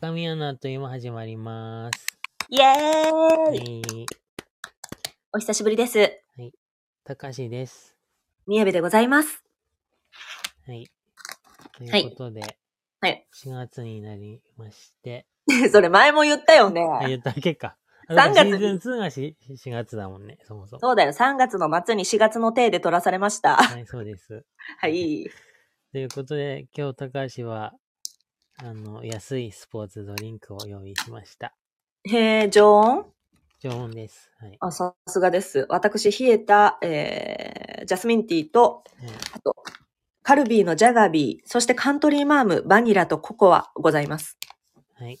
[0.00, 2.06] 神アナという間始まります。
[2.48, 4.06] イエーはイ、い。
[5.34, 6.10] お久しぶりです。
[7.04, 7.98] たかしです。
[8.46, 9.44] みやべでございます。
[10.66, 10.86] はい。
[11.76, 12.40] とはいいうことで、
[13.02, 13.26] はい。
[13.44, 15.26] 4月になりまして、
[15.70, 16.80] それ前も言ったよね。
[16.80, 17.76] あ、言ったっけか。
[18.08, 20.80] 3月シーズン2がし4月だもんね、そもそも。
[20.80, 21.12] そうだよ。
[21.12, 23.56] 3月の末に4月の定で取らされました。
[23.56, 24.46] はい、そうです。
[24.80, 25.30] はい。
[25.92, 27.74] ということで、今日高橋は、
[28.62, 31.54] あの、安いスポーツドリンクを用意しました。
[32.04, 33.06] へえ、常温？
[33.58, 34.30] 常温です。
[34.38, 34.56] はい。
[34.60, 35.66] あ、さすがです。
[35.70, 39.56] 私、冷えた、えー、ジャスミンティーと、はいあと、
[40.22, 44.38] カルビーのジャガビー、そしてカントリーマーム、バニラとココアございます。
[44.94, 45.18] はい。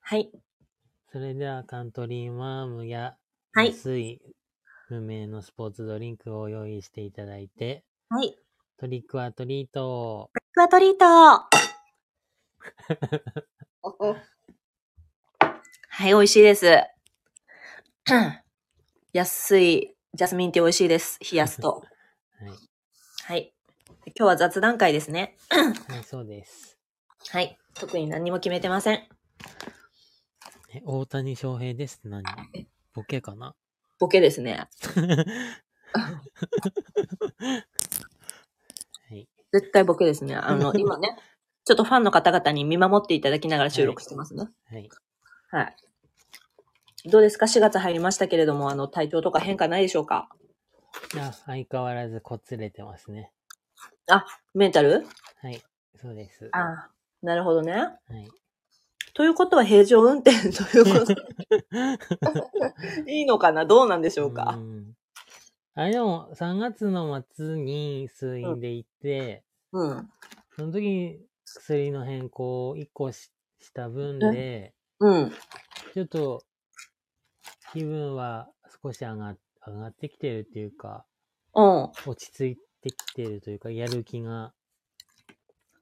[0.00, 0.30] はい。
[1.10, 3.16] それでは、カントリーマームや、
[3.52, 4.20] はい安い
[4.90, 8.36] 無名のスポーツドリンクを用意していただいて、はい。
[8.78, 11.75] トリックアトリートをクアトリート
[15.88, 16.66] はい、美味しいです。
[19.12, 21.18] 安いジャスミンティー美味しいです。
[21.20, 21.82] 冷やすと。
[22.38, 22.50] はい。
[23.24, 23.54] はい。
[24.06, 25.36] 今日は雑談会ですね。
[25.88, 26.78] はい、そうです。
[27.28, 27.58] はい。
[27.74, 29.08] 特に何にも決めてません。
[30.74, 32.24] え、大谷翔平ですって何？
[32.92, 33.54] ボケかな？
[33.98, 34.68] ボケですね。
[35.92, 36.20] は
[39.14, 39.28] い。
[39.52, 40.36] 絶対ボケですね。
[40.36, 41.16] あの、今ね、
[41.66, 44.48] ちょっとファンの方々に見守っていただきながら収録してますね。
[44.70, 44.88] はい。
[45.50, 45.76] はい。
[47.10, 50.28] どうですか ?4 月入りましたけれども、あの、体調とか変化ないでしょうか？
[51.18, 53.32] あ、相変わらずこつれてますね。
[54.54, 55.04] メンタル？
[55.42, 55.60] はい。
[55.96, 56.48] そうです。
[56.52, 56.90] ああ、
[57.22, 57.72] なるほどね。
[57.72, 57.92] はい。
[59.12, 60.30] ということは平常運転？
[60.52, 61.14] ということ？
[63.10, 63.66] いいのかな？
[63.66, 64.52] どうなんでしょうか？
[64.52, 64.94] ん
[65.74, 70.08] あれでも、3月の末に通院で行って、うん。
[70.56, 73.30] その時に薬の変更を1個し
[73.60, 75.32] した分で、うん。
[75.94, 76.42] ちょっと
[77.72, 78.48] 気分は
[78.82, 79.34] 少し上が
[79.66, 81.06] 上がってきてるっていうか、
[81.54, 81.90] うん。
[82.06, 84.52] 落ち着いてきてるというか、やる気が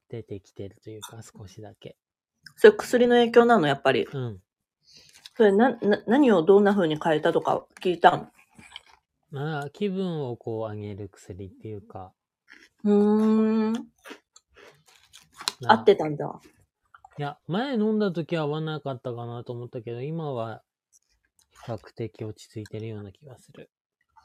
[0.09, 1.97] 出てきてるというか、少しだけ。
[2.55, 4.07] それ薬の影響なのやっぱり？
[4.11, 4.41] うん。
[5.35, 8.27] それな、な、何をどんな風に変えたとか聞いたの？
[9.31, 12.13] まあ、気分をこう上げる薬っていうか、
[12.85, 13.87] うーん。
[15.61, 16.41] まあ合ってたんだ。
[17.17, 20.61] いや、前飲んだ時は合わなかったかなと思ったけど、今は
[21.51, 23.69] 比較的落ち着いてるような気がする。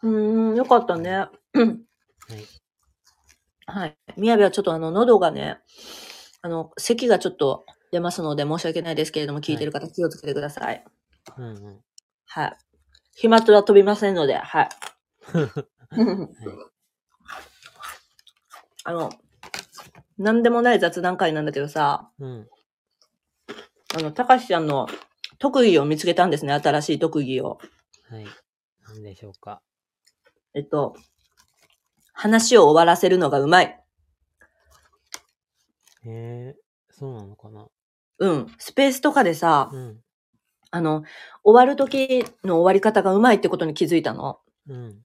[0.03, 1.27] うーん、よかったね。
[1.55, 1.83] うん
[2.29, 2.49] はい。
[3.67, 3.97] はい。
[4.17, 5.59] みやびはちょっとあの、喉がね、
[6.43, 10.85] あの、咳がちょっと出ますので申し訳ないですけれども、聞いてる方気をつけてください。
[11.39, 11.81] うんうん。
[12.27, 12.57] はい。
[13.15, 14.69] 飛沫は飛びませんので、はい。
[18.85, 19.11] あの、
[20.21, 22.49] なんでもない雑談会なんだけどさ、うん。
[23.97, 24.87] あの、たかしちゃんの
[25.39, 27.59] 特技を見つけたんですね、新しい特技を。
[28.11, 28.27] はい。
[28.87, 29.63] なんでしょうか。
[30.53, 30.95] えっと、
[32.13, 33.83] 話を終わらせるのがうまい。
[36.05, 36.57] へえ
[36.91, 37.69] そうなのかな。
[38.19, 38.55] うん。
[38.59, 40.01] スペースとかでさ、うん。
[40.71, 41.03] あの、
[41.43, 44.41] 終わる時の終わり方がうまいってことに気づいたの。
[44.69, 44.99] うん。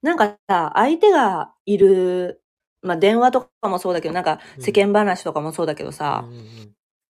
[0.00, 2.40] なんかさ、相手がいる、
[2.82, 6.24] まあ、電話とかもそうだけど、なんかうん世間話とかもそうだけどさ、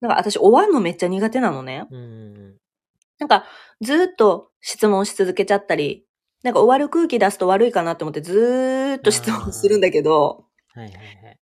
[0.00, 1.86] なんか私終わるのめっちゃ苦手なのね。
[1.90, 2.56] うん。
[3.18, 3.44] なんか
[3.80, 6.04] ずーっと質問し続けちゃったり、
[6.42, 11.38] なんか終わる空気出すと悪いかなって思ってずーっと質問するんだけど、はいはいはい。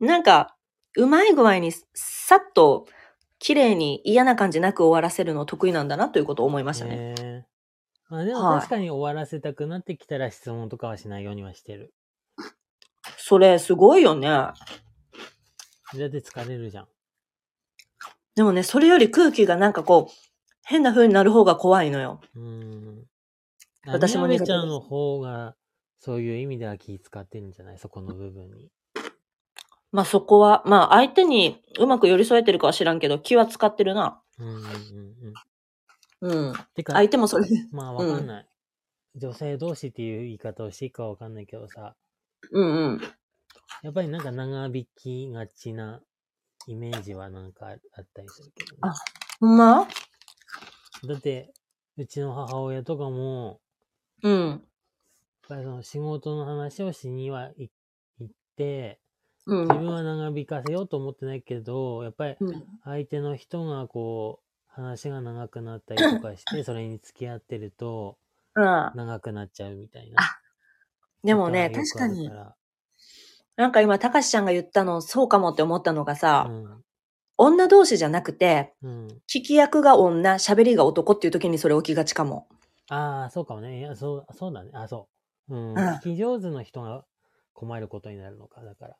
[0.00, 0.56] なんか
[0.96, 2.86] うまい具合にさっと
[3.38, 7.46] 綺麗に嫌な感じなく終わらせるの得意なんだなということを思いましたね。
[8.08, 11.92] まあでもはい確かに終わらせたくなってきたら質問とかはしないようにはしてる。
[13.28, 14.26] それすごいよね。
[14.26, 14.54] だ
[15.92, 16.88] って疲れるじゃん。
[18.34, 20.14] でもね、それより空気がなんかこう、
[20.64, 22.22] 変な風になる方が怖いのよ。
[22.34, 23.04] うーん。
[23.86, 25.56] 私も苦手ですみやべちゃんの方が、
[25.98, 27.78] そういう意味では気使ってるんじゃない？
[27.78, 28.70] そこの部分に。
[29.92, 34.22] まあそこは、まあ相手にうまく寄り添えてるかは知らんけど、気は使ってるな。
[34.38, 34.58] うんうんう
[36.30, 36.48] んうん。
[36.48, 36.54] うん。
[36.74, 37.56] てか、相手もそれで。
[37.72, 38.46] まあわかんない。
[39.16, 41.94] 女性同士っていう言い方をしていいかわかんないけどさ、
[42.52, 43.00] うんうん。
[43.82, 46.00] やっぱりなんか長引きがちな
[46.66, 47.78] イメージはなんかあっ
[48.14, 48.78] たりするけどね。
[48.82, 48.94] あ
[49.40, 49.88] ほんま？
[51.06, 51.52] だって、
[51.96, 53.60] うちの母親とかも、
[54.22, 54.48] うん。
[54.48, 54.60] やっ
[55.48, 57.70] ぱりその仕事の話をしにはい
[58.18, 59.00] 行って、
[59.46, 59.74] うん自。
[59.74, 68.18] 分は長引かせようと思ってないけど、やっぱりうん相手の人がこう、話が長くなったりとかして、それに付き合ってると、
[68.56, 68.64] うん。
[68.94, 70.22] 長くなっちゃうみたいな。
[70.22, 70.40] あ
[71.22, 72.30] でもね、確かに
[73.58, 76.82] なんか今、たかしちゃんが言ったの、そうかもって思ったのがさ、うん。
[77.36, 79.06] 女同士じゃなくて、うん。
[79.28, 82.46] 聞き役が女、喋りが男っていう時にそれ起きがちかも。
[82.88, 83.80] ああ、そうかもね。
[83.80, 84.70] いや、そう、そうだね。
[84.74, 85.08] あ、そ
[85.48, 85.56] う。
[85.56, 85.70] うん。
[85.72, 87.04] うん聞き上手の人が
[87.52, 88.96] 困ることになるのか、だから。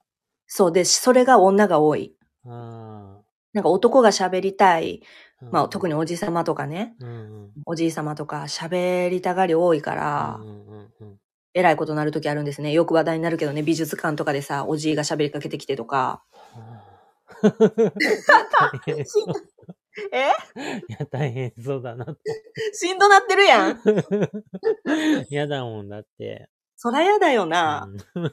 [0.49, 2.17] そうで、それが女が多い。
[2.45, 3.21] あ
[3.53, 5.03] なんか男が喋りたい。
[5.41, 5.45] あ。
[5.53, 5.95] まあ特に。
[5.95, 6.97] におじさまとかね。
[6.99, 7.13] うんう
[7.47, 7.53] ん。
[7.65, 11.19] おじいさまとか喋りたがり多いから、うんうんうんうん。
[11.59, 12.73] えらいことになる時あるんですね。
[12.73, 16.23] よく話題になるけどね、美術館とかでさ、おじいが喋りかけてきてとか。
[20.13, 20.29] え？
[20.89, 22.17] いや、大変そうだなと。
[22.73, 23.81] しんどなってるやん。
[25.29, 26.49] 嫌だもんだって。
[26.77, 27.89] そらやだよな。
[28.15, 28.31] うん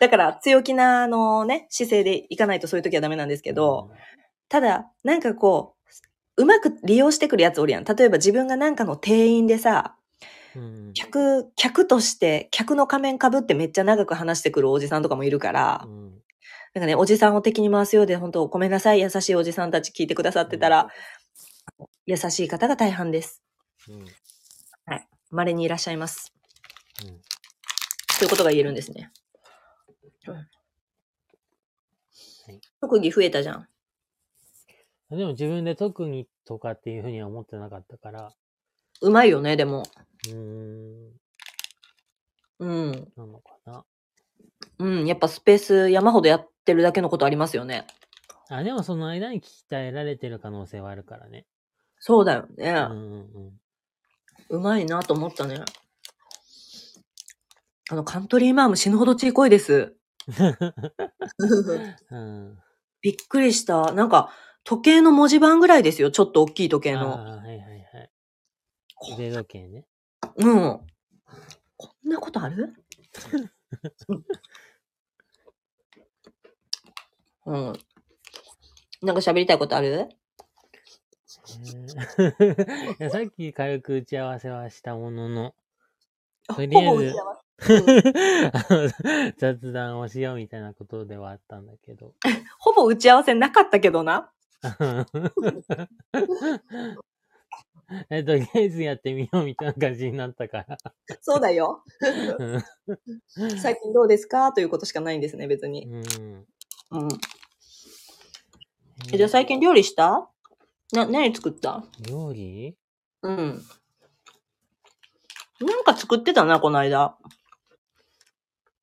[0.00, 3.90] だから強気な、あのね、姿勢でいかないとそういう時はダメなんですけど、
[4.48, 5.76] ただ、なんかこ
[6.36, 7.84] う、うまく利用してくるやつおるやん。
[7.84, 9.96] 例えば自分がなんかの店員でさ、
[10.56, 16.12] うん、客、客として、客の仮面被ってめっちゃ長く話してくるおじさんとかもいるからう、ん
[16.74, 20.88] なんかね、おじさんを敵に回すようで、本当ごめんなさい、優しいおじさんたち聞いてくださってたら、
[22.06, 23.42] 優しい方が大半です。
[23.88, 24.06] うんうん
[25.30, 26.32] 稀にいらっしゃいます。
[27.04, 27.20] うん
[28.18, 29.10] ということが言えるんですね。
[30.28, 30.44] うんはい
[32.80, 33.66] 特技増えたじゃん。
[35.10, 38.32] でも自分で特にとかっていうふうには思ってなかったから、
[39.00, 39.82] うまいよね、でも。
[40.28, 41.12] うーん、
[42.58, 42.92] うん。
[43.16, 43.84] なのかな。
[44.78, 45.06] うん。
[45.06, 47.86] やっぱスペース山ほどやってるだけのことありますよね。
[48.48, 51.46] あ、でもその間に鍛えられてる可能性はあるからね。
[51.98, 52.70] そうだよね。
[52.70, 53.52] うんうんうん。
[54.50, 55.62] うまいなと思ったね。
[57.90, 59.96] あの、カントリーマーム死ぬほどちいこいです。
[62.10, 62.58] うん。
[63.02, 63.92] びっくりした。
[63.92, 64.32] なんか、
[64.64, 66.10] 時計の文字盤ぐらいですよ。
[66.10, 67.14] ちょっと大きい時計あの。
[67.14, 68.10] あ、はいはいはい。
[69.14, 69.86] 腕時計ね。
[70.36, 70.80] うん。
[71.76, 72.74] こんなことある？
[77.46, 77.72] うん。
[79.02, 80.08] なんか喋りたいことある？
[83.10, 85.54] さっき軽く打ち合わせはしたものの、
[86.48, 87.14] とりあえず
[89.38, 92.14] 雑談をしようみたいなことではあったんだけど。
[92.58, 94.32] ほぼ打ち合わせなかったけどな。
[98.10, 100.78] えとりあえずやってみようみたいな感じになったから。
[101.20, 101.82] そうだよ。
[102.38, 102.62] うん
[103.58, 104.52] 最近どうですか？
[104.52, 105.86] ということしかないんですね、別に。
[105.86, 106.02] うん
[106.90, 107.08] うん。
[109.12, 110.30] えじゃあ最近料理した？
[110.92, 111.84] な、何作った？
[112.08, 112.76] 料理？
[113.22, 113.62] うん。
[115.60, 117.16] なんか作ってたな、この間。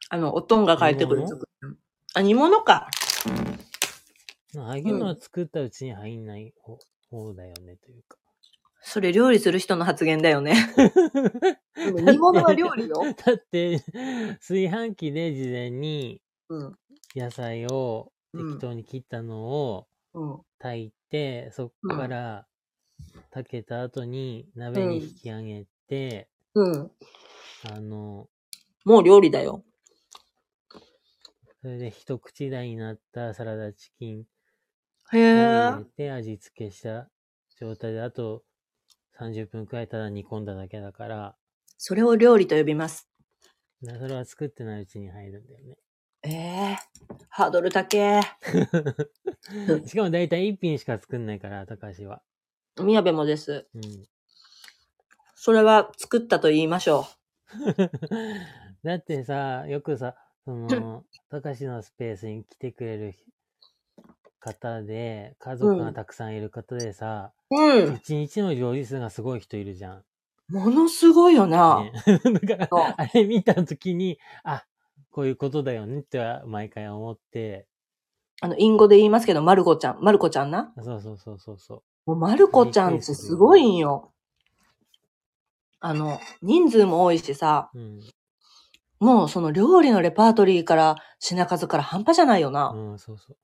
[0.10, 1.26] あの、おとんが帰ってくる。
[2.14, 2.90] あ、煮物か。
[4.54, 6.78] まあああいうのは作ったうちに入んない方
[7.10, 8.18] 方だよね、というか。
[8.84, 10.56] それ料理する人の発言だよね。
[11.76, 13.02] 煮物は料理よ。
[13.26, 13.80] だって、
[14.40, 16.78] 炊飯器で事前にうん。
[17.16, 20.42] 野菜を適当に切ったのをうん。
[20.60, 22.48] 炊いて、そっから
[23.32, 26.92] 炊けた後に鍋に引き上げて、うん。
[27.64, 28.28] あの、
[28.84, 29.64] もう料理だよ。
[31.62, 34.26] それで一口大になったサラダチキンへを
[35.14, 35.80] え入。
[35.80, 37.10] れて味付けした
[37.60, 38.44] 状態で、あと
[39.22, 41.36] 30分くらいただ煮込んだだけだから、
[41.78, 43.08] それを料理と呼びます。
[43.84, 45.76] なそれは作ってないうちに入るんだよね。
[46.24, 46.78] ええ
[47.30, 48.22] ハードル高え。
[49.86, 52.24] しかも大体一品しか作んないから、高橋は。
[52.80, 53.68] 宮部もです。
[53.76, 53.82] うん。
[55.36, 57.06] それは作ったと言いましょ
[58.84, 63.16] だってさ、よくさ、その、高橋のスペースに来てくれる
[64.42, 67.56] 方で、家族がたくさんいる方でさ、う。
[67.56, 67.96] うん。
[67.96, 70.04] 一日の料理数がすごい人いるじゃん。
[70.50, 71.82] ものすごいよな。
[71.82, 74.66] ね、 だそうから、あれ見たときに、あ、
[75.12, 77.68] こういうことだよねっては毎回思って、
[78.42, 80.02] あの、隠語で言いますけど、まる子ちゃん。
[80.02, 80.74] まる子ちゃんな。
[80.84, 84.12] そうそうそうそうそもう、まる子ちゃんってすごいんよ。
[85.80, 87.80] あの、人数も多いしさ、う。
[87.80, 88.00] うん。
[89.00, 92.70] もうその料理のレパートリーから品数から半端じゃないよな。
[92.70, 93.38] うん、そうそう。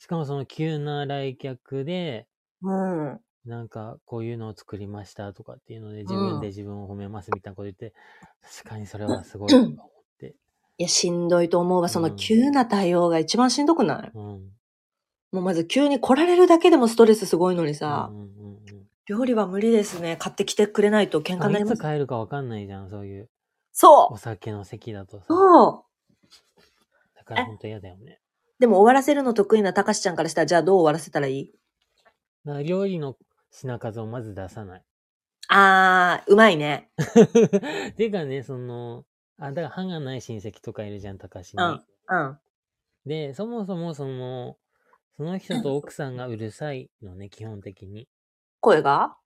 [0.00, 2.26] しかもその急な来客で、
[2.62, 3.20] うん。
[3.44, 7.94] なんか、こういうのを作りましたとかっていうので、自分で自分を褒めますみたいなこと言って、
[8.42, 10.36] 確かにそれはすごいとか思って。
[10.78, 11.88] いや、しんどいと思うわ。
[11.88, 14.12] そうのん急な対応が一番しんどくない？
[14.14, 14.60] うん。
[15.32, 20.16] もうまず急に来られるだけでもストレスすごいのにさう、んうんうんうん料理は無理ですね。
[20.18, 21.82] 買ってきてくれないと喧嘩になりいつます。
[21.82, 23.30] 帰るかわかんないじゃん、そういう。
[23.72, 25.26] そうお酒の席だとさ。
[25.28, 25.84] そう
[27.16, 28.20] だから本当嫌だよね。
[28.60, 31.52] でも終わらせるの得意なたかしちゃんからしたら、じゃあどう終わらせたらいい？
[32.64, 33.16] 料理の
[33.50, 34.82] 品数をまず出さない。
[35.48, 36.90] あー、うまいね。
[37.96, 39.04] ていうかね、その、
[39.38, 41.64] あ、だから歯がない親戚とかいるじゃん、高橋に。
[41.64, 42.38] うんうん。
[43.06, 44.58] で、そもそもその、
[45.16, 48.08] その人と奥さんがうるさいのね、基本的に。
[48.60, 49.16] 声が？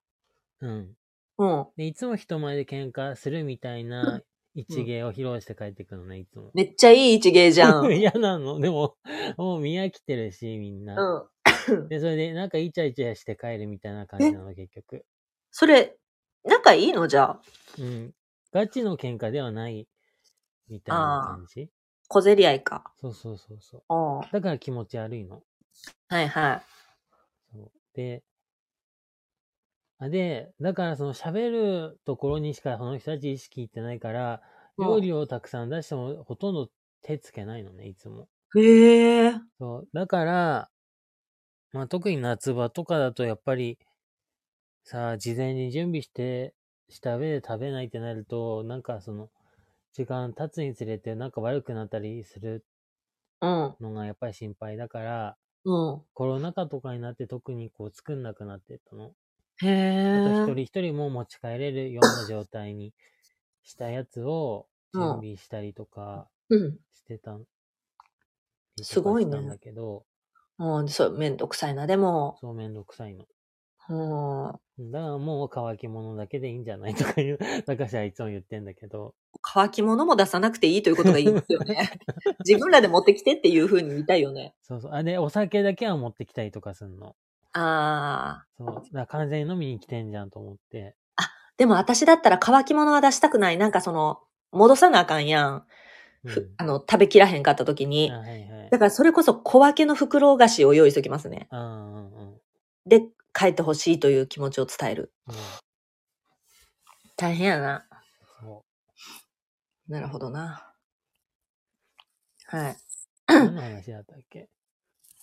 [0.61, 0.95] うん。
[1.37, 1.67] うん。
[1.75, 4.21] で、いつも人前で喧嘩するみたいな
[4.55, 6.49] 一芸を披露して帰ってくのね、いつも。
[6.53, 7.85] めっちゃいい一芸じゃん。
[7.85, 7.97] うん。
[7.97, 8.59] 嫌なの。
[8.59, 8.95] でも、
[9.37, 11.27] もう見飽きてるし、みんな。
[11.89, 15.05] で、それで、なんかイチャイチャして帰るみたいな感じなの、結局。
[15.51, 15.97] それ、
[16.45, 17.07] 仲いいの？
[17.07, 17.41] じゃあ。
[17.77, 18.13] うん。
[18.53, 19.87] ガチの喧嘩ではない、
[20.69, 21.69] みたいな感じ
[22.07, 22.93] 小競り合いか。
[23.01, 23.83] そうそうそうそう。
[23.89, 24.17] うん。
[24.19, 25.43] はだから気持ち悪いの。
[26.11, 26.63] いはい。
[27.51, 28.34] そうで、あ
[29.99, 34.41] で、だからその喋るところにしかその人たち意識いってないから、
[34.77, 36.69] うん料理をたくさん出してもほとんど
[37.01, 38.29] 手つけないのね、いつも。
[38.55, 38.59] へ
[39.27, 39.39] え。
[39.59, 39.89] そう。
[39.93, 40.71] だから、
[41.73, 43.77] まあ特に夏場とかだとやっぱり、
[44.83, 46.55] さあ、事前に準備して、
[46.87, 49.29] した上で食べないってなると、なんかその、
[49.91, 52.65] 時間経つにつれてなんか悪くなったりする
[53.41, 53.77] うん。
[53.79, 56.05] のがやっぱり心配だから、うん。
[56.13, 59.15] コロナ禍とかになって特にこう作んなくなってったの。
[59.63, 60.41] へえ。
[60.41, 62.93] あと一人一人も持ち帰れるような状態に
[63.63, 66.77] したやつをうん準備したりとかうん。
[66.93, 67.37] してた、
[68.81, 70.05] すごいねしたんだけど、
[70.57, 71.87] うん、そう、めんどくさいな。
[71.87, 73.25] でも、そうめんどくさいの。
[73.87, 73.93] う
[74.81, 74.91] ん。
[74.91, 81.91] だからもう乾き物だけでいいんじゃないとかいう、高橋はいつも言ってんだけど、乾き物も出さなくていいということがいいですよね。
[82.45, 84.55] 自分らで持ってきてっていう風に言いたいよね。
[84.63, 84.93] そうそう。
[84.93, 87.15] あ、で、お酒だけは持ってきたりとかすんの。
[87.55, 88.45] ああ。
[88.57, 88.75] そう。
[88.93, 90.95] だから完全に飲みに来てんじゃんと思って。
[91.57, 93.57] でも私だったら乾き物は出したくない。
[93.57, 94.19] なんかその、
[94.51, 95.65] 戻さなあかんやん。
[96.25, 96.31] うん。
[96.31, 98.17] ふあの、食べきらへんかった時にあ、。
[98.19, 98.79] はいはいだ。
[98.79, 101.47] からそれこそ小分けの袋菓子を用意しときますね。
[101.51, 102.41] あうんうんうん。
[102.85, 105.13] で、帰ってほしいという気持ちを伝える。
[105.27, 105.35] うん。
[107.17, 107.85] 大変やな。
[108.41, 108.65] そ
[109.87, 110.73] なるほどな。
[112.47, 112.71] はい。
[112.71, 112.75] う。
[113.27, 114.49] 何の話だったっけ？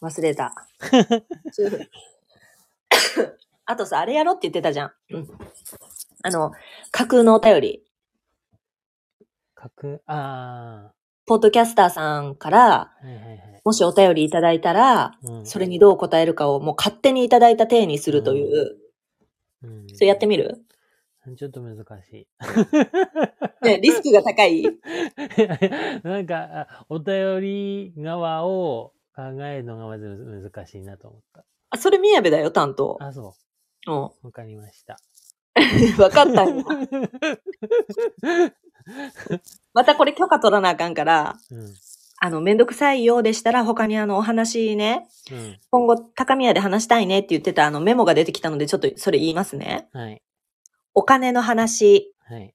[0.00, 0.54] 忘れた。
[3.64, 4.92] あとさ、あれやろって言ってたじゃん。
[5.10, 5.28] うん。
[6.22, 6.52] あの、
[6.90, 7.84] 架空のお便り。
[9.54, 10.92] 架空、あ
[11.26, 13.60] ポッドキャスターさんから、あ、はいはいはい。
[13.64, 15.46] もしお便りいただいたら、うん。
[15.46, 18.76] それにどう答えるかをもう勝手にいただいた体にするという、
[19.62, 19.86] うん。
[19.94, 20.62] それやってみる？
[21.36, 22.26] ちょっと難しい。
[23.64, 24.64] ね、リスクが高い？
[26.02, 31.44] なんか、あお便り側を考えるのがまず難しいなと思った。
[31.72, 32.98] あ、それ宮部だよ、担当。
[33.00, 33.34] あ、そ
[33.86, 33.94] うん。
[33.94, 34.10] う。
[34.22, 34.98] わかりました。
[35.98, 36.64] わかったよ。
[39.74, 41.74] またこれ許可取らなあかんから、うん。
[42.24, 45.58] あの、めんどくさいようでしたら他にあの、お話ね、うん。
[45.70, 49.88] 今後高宮で話したいねって言ってたあのメモが出てきたのでちょっとそれ言いますね。
[49.92, 50.22] はい。
[50.94, 52.14] お金の話。
[52.28, 52.54] はい。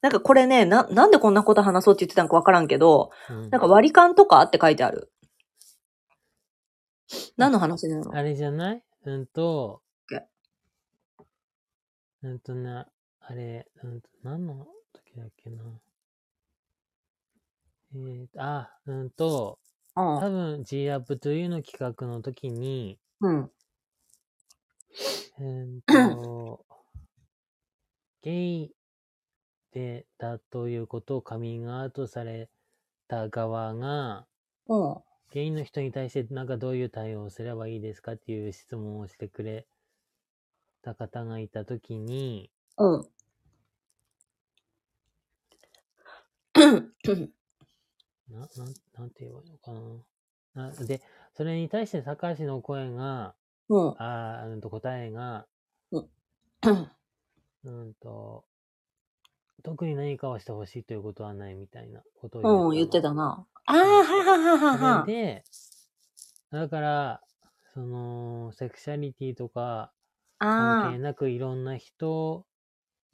[0.00, 5.10] なんかこれね、な、なんでこんなこと話そうって言ってたのかわからんけど、うんなんか割り勘とかって書いてある。
[7.36, 8.14] 何の話なの？
[8.14, 8.82] あれじゃない？
[9.04, 10.26] うんとけ、
[12.22, 12.88] うんとな、
[13.20, 15.62] あれ、うんと、何の時だっけな。
[17.94, 19.58] えーと、あ、うんと、
[19.96, 20.04] うん。
[20.20, 23.50] 多分 G アップというの企画の時に、うん。
[25.40, 26.66] えーと、
[28.22, 28.32] ゲ
[28.64, 28.74] イ
[29.72, 32.50] でだということをカミングアウトされ
[33.06, 34.26] た側が、
[34.66, 35.02] うん。
[35.30, 39.66] ゲイの人に対してなんかどういう対応をすればいいですかっていう質問をしてくれ
[40.82, 43.08] た方がいたときに、うん。
[48.30, 49.72] な、なん、なんて言えばいいのか
[50.54, 50.70] な。
[50.70, 51.00] なで、
[51.34, 53.34] それに対して高橋の声が、
[53.68, 53.94] うん。
[53.98, 55.46] あーうんと答えが、
[55.90, 56.08] うん。
[57.64, 58.44] うんと、
[59.62, 63.46] 特に何かをしてほしいということはないみたいなことをうん、言ってたたな。
[63.66, 63.84] ああ、は
[64.22, 65.00] いはいはいは。
[65.00, 65.44] はで、
[66.50, 67.22] だから、
[67.74, 69.92] その、セクシャリティとか
[70.38, 72.46] 関あ係なくいろんな人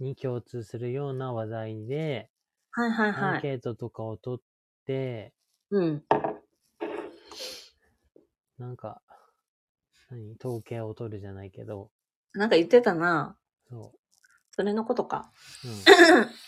[0.00, 2.30] に共通するような話題で、
[2.72, 3.42] あ、はいはいアンはい。
[3.42, 4.44] ケートとかを取っ
[4.86, 5.34] て、
[5.70, 6.04] うん。
[8.58, 9.02] なんか、
[10.10, 10.36] 何？
[10.36, 11.90] 統計を取るじゃないけど、
[12.34, 13.38] なんか言ってたな。
[13.68, 13.92] そ
[14.54, 15.32] それのことか。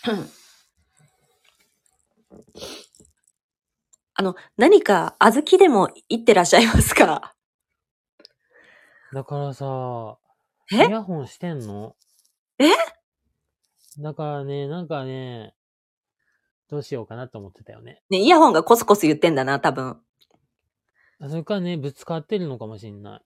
[0.07, 0.11] う。
[0.11, 0.29] うん。
[4.13, 7.35] あの、何か、小豆でも行ってらっしゃいますか？
[9.13, 10.17] だからさ、
[10.71, 11.97] イえヤホンしてんの？
[12.59, 12.69] え？
[13.99, 15.53] だからね、なんかね、
[16.69, 18.01] どうしようかなと思ってたよね。
[18.09, 20.01] ね、イヤホンがコスコス言ってんだな、多分。
[21.19, 23.21] あそれからね、ぶつかってるのかもしんない。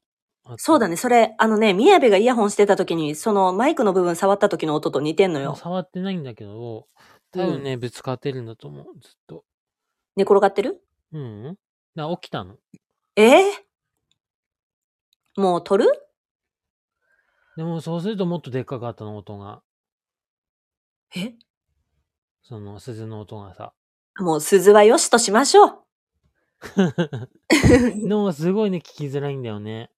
[0.49, 0.55] ね。
[0.57, 5.55] そうだね、それ、あのね、宮部がイヤホンしてた時に、そのマイクの部分触った時の音と似てんのよ。
[5.55, 6.87] 触ってないんだけど、
[7.31, 9.43] 多分ね、ぶつかってるんだと思う、ずっと。
[10.15, 10.81] 寝転がってる？
[11.13, 11.43] うん。
[11.95, 12.57] だから起きたの。
[13.15, 15.41] えー？
[15.41, 15.85] もう撮る？
[17.57, 19.61] でもそうするともっとでっかかったの、音が。
[21.15, 21.33] え？
[22.43, 23.73] その鈴の音がさ。
[24.19, 25.79] もう鈴はよしとしましょう。
[28.07, 29.89] でもすごいね、聞きづらいんだよね。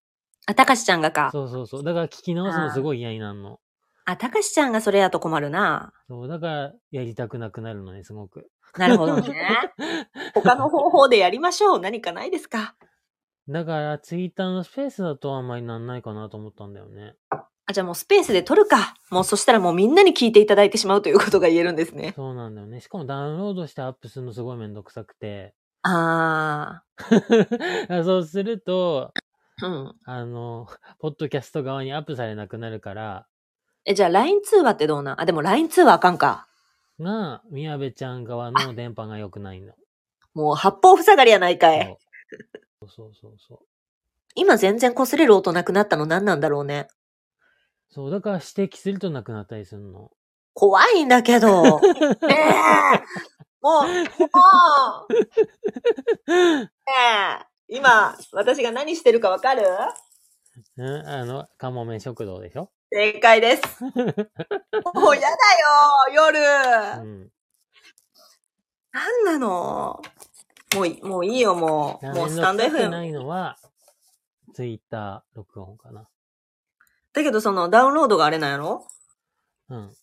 [0.46, 1.30] あ、たかしちゃんがか。
[1.32, 1.84] そうそうそう。
[1.84, 3.60] だから聞き直すのすごい嫌になるの。
[4.06, 5.94] あ、たかしちゃんがそれやと困るな。
[6.10, 8.50] そう、だからやりたくなくなるのね、すごく。
[8.78, 9.34] なるほどね。
[10.34, 11.80] 他の方法でやりましょう。
[11.80, 12.76] 何かないですか？
[13.48, 17.16] だから、ツイッターのスペースだとあんまりなんないかなと思ったんだよね。
[17.30, 18.96] あ、じゃあもうスペースで撮るか。
[19.10, 22.14] もうそしたらもうみんなに聞いていただいてしまうということが言えるんですね。
[22.16, 22.80] そうなんだよね。
[22.82, 25.54] しかもダウンロードしてアップするのすごいめんどくさくて。
[25.84, 26.84] あ
[28.04, 29.20] そうすると、ー。
[29.64, 29.96] うん。
[30.06, 30.68] あの、
[31.00, 33.28] ポッドキャスト側にアップされなくなるから、
[33.86, 35.22] え、じゃあ LINE 通話ってどうなん？
[35.22, 36.48] あ、でも LINE 通話あかんか。
[37.00, 39.74] が、宮部ちゃん側の電波が良くないの。
[40.34, 41.98] もう八方塞がりやないかい。
[42.80, 43.60] そうそうそうそう。
[44.36, 46.06] 今全然擦れる音なくなったの？
[46.06, 46.88] 何なんだろうね。
[47.90, 50.12] そう、だから指摘するとなくなったりするの。
[50.54, 51.80] 怖いんだけど。
[52.30, 53.04] ええ
[53.62, 53.88] もう、も
[55.10, 55.14] う、
[56.32, 56.70] え
[57.42, 59.64] え今、私が何してるかわかる？
[60.78, 62.70] うん、あの、かもめ食堂でしょ？
[62.92, 63.64] 正解です。
[63.84, 64.02] もうや
[65.22, 65.34] だよ、
[66.14, 66.40] 夜。
[67.02, 67.32] うん。
[68.92, 70.00] なんなの？
[70.76, 72.06] もうい、もういいよ、もう。
[72.14, 72.90] もうスタンド FM。
[72.90, 73.58] ないのは、
[74.54, 76.08] ツイッター録音かな。
[77.14, 78.88] だけどそのダウンロードがあれなんやろ？
[79.70, 79.96] うん。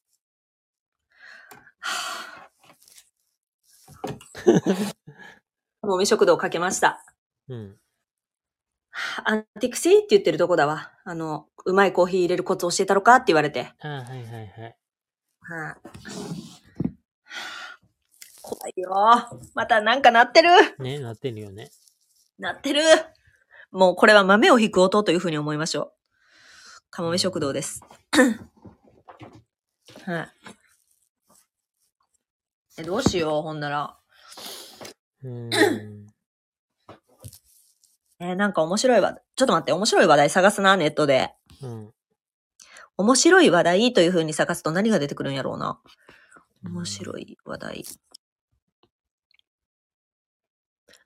[5.83, 7.05] もみ食堂かけました。
[7.51, 7.77] うん。
[9.25, 10.93] アンティクシーって言ってるとこだわ。
[11.05, 13.73] あの、うまいコーヒー入れるコツ教えたろかって言われて。
[13.81, 14.77] あはいはいはい。
[15.41, 15.77] はい。
[18.41, 18.91] 怖いよ。
[19.55, 21.71] またなんか鳴ってるね、なってるよね。
[22.39, 22.83] 鳴ってる
[23.73, 25.93] もうこれは豆を引く音というふうに思いましょう。
[26.91, 27.83] かもめ食堂です。
[30.07, 30.29] はい。
[32.79, 33.97] え、どうしよう、ほんなら。
[35.23, 36.10] うーん。
[38.21, 39.15] えーなんか面白いわ。
[39.35, 41.35] ちょっと待って、面白い話題探すな、ネットで。
[41.63, 41.91] うん。
[42.99, 45.81] 面白い話題という風に探すと何が出てくるんやろうな。
[46.65, 47.85] 面白い話題。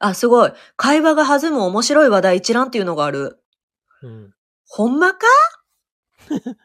[0.00, 0.52] あ、すごい。
[0.76, 3.40] 会話が弾む面白い話題一覧っていうのがある。
[4.02, 4.34] うん。
[4.66, 5.26] ほんまか？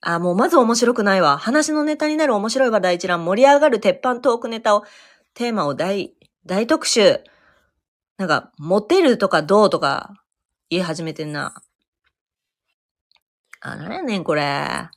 [0.00, 1.36] あ、もうまず面白くないわ。
[1.36, 4.84] 話のネタになる面白い話題一覧、盛り上がる鉄板トークネタを、
[5.34, 6.14] テーマを大、
[6.46, 7.22] 大特集。
[8.18, 10.14] なんか、モテるとかどうとか
[10.70, 11.62] 言い始めてんな。
[13.60, 14.88] あ、なんやねんこれ。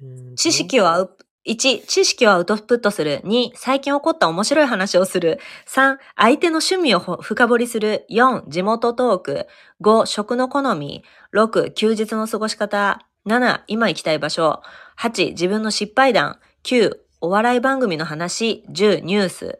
[0.00, 3.20] うん知識をアウ、1、知識をアウトプットする。
[3.24, 5.40] 2、最近起こった面白い話をする。
[5.66, 8.06] 3、相手の趣味をほ深掘りする。
[8.10, 9.46] 4、地元トーク。
[9.80, 11.04] 5、食の好み。
[11.34, 13.06] 6、休日の過ごし方。
[13.26, 14.62] 7、今行きたい場所。
[14.98, 16.38] 8、自分の失敗談。
[16.64, 18.64] 9、お笑い番組の話。
[18.70, 19.58] 10、ニュース。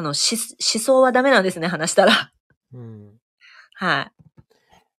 [0.00, 0.36] あの、し、
[0.76, 2.30] 思想はダメなんですね、話したら。
[2.72, 3.18] うん。
[3.74, 4.12] はい。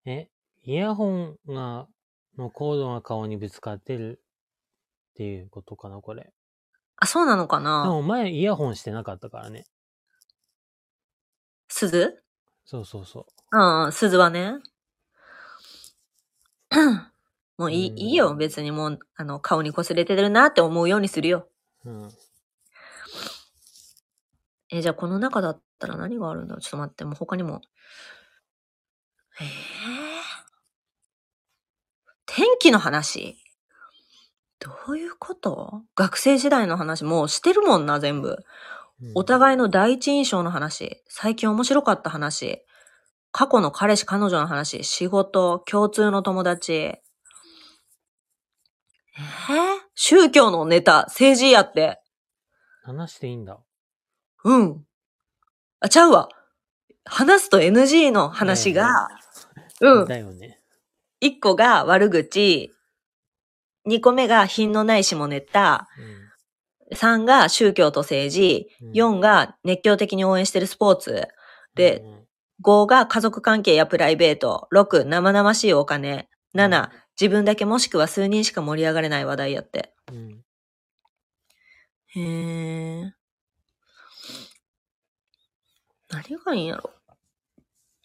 [0.06, 0.30] え、
[0.66, 1.88] イヤホンが、
[2.38, 4.22] のコードが顔にぶつかってる
[5.12, 6.34] っていうことかな、これ。
[6.98, 9.66] あ、そうなのかでなも前イヤホンしてなかったからね。
[11.70, 12.22] 鈴？
[12.66, 14.60] そうそうそうんうん、鈴はね。
[17.58, 18.36] もういいうんいいよ。
[18.36, 21.48] 別にもう、あの、顔に擦れてるなって思うようにするよ。
[21.86, 21.90] う。
[21.90, 22.12] うん。
[24.72, 26.62] え、じゃあこの中だったら何があるんだろう？
[26.62, 27.62] ちょっと待って、もう他にも。
[29.42, 29.48] えー、
[32.26, 33.38] 天気の話？
[34.60, 35.82] どういうこと？
[35.96, 38.38] 学生時代の話もうしてるもんな、全部。
[39.16, 42.66] お互いの第一印象の話、最近面白かった話、
[43.32, 46.74] 過去の彼氏彼女の話、仕事、共通の友達。
[46.74, 49.22] えー、
[49.96, 52.02] 宗教のネタ、政治やって。
[52.84, 53.60] 話していいんだ。
[54.44, 54.86] うん。
[55.80, 56.30] あ、ちゃうわ。
[57.06, 59.10] 話すと NG の話が、
[59.82, 60.08] うん。
[60.08, 60.60] だよね。
[61.22, 62.72] 1個が悪口、
[63.88, 65.88] 2個目が品のない下ネタ、
[66.94, 71.28] 3が宗教と政治、うん4が熱狂的に応援してるスポーツ、
[71.76, 72.20] でうん
[72.62, 79.94] 5が家族関係やプライベート、6生々しいお金、7自分だけもしくは数人しか盛り上がれない話題やって。
[80.12, 80.44] うん。
[82.08, 83.19] へー。
[86.10, 86.92] 何がいいんやろ？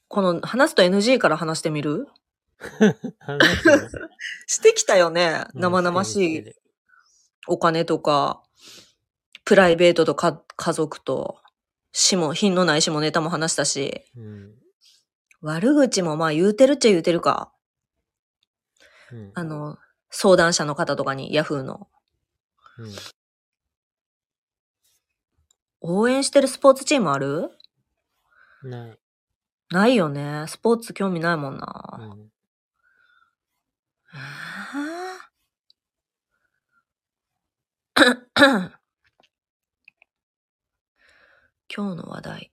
[0.08, 2.06] この話すと NG から話してみる？
[3.18, 3.40] 話
[4.46, 5.44] してきたよね。
[5.54, 6.44] うん生々しい
[7.46, 8.42] お金とか、
[9.44, 11.40] プライベートとか家族と、
[11.92, 14.54] しも、品のないしもネタも話したし、うん。
[15.42, 17.52] 悪口もまあ言うてるっちゃ言うてるか。
[19.12, 19.32] うん。
[19.34, 19.78] あの、
[20.10, 21.88] 相談者の方とかに、ヤフーの。
[22.78, 22.92] うん。
[25.82, 27.50] 応援してるスポーツチームある？
[28.68, 28.98] ない。
[29.70, 30.44] ないよね。
[30.48, 31.66] スポーツ興味ないもんうな。
[32.14, 32.30] ん。
[41.74, 42.52] 今日の話題。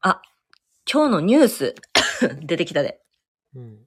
[0.00, 0.20] あ、
[0.90, 1.74] 今日のニュース
[2.42, 3.00] 出てきたで。
[3.54, 3.86] うん。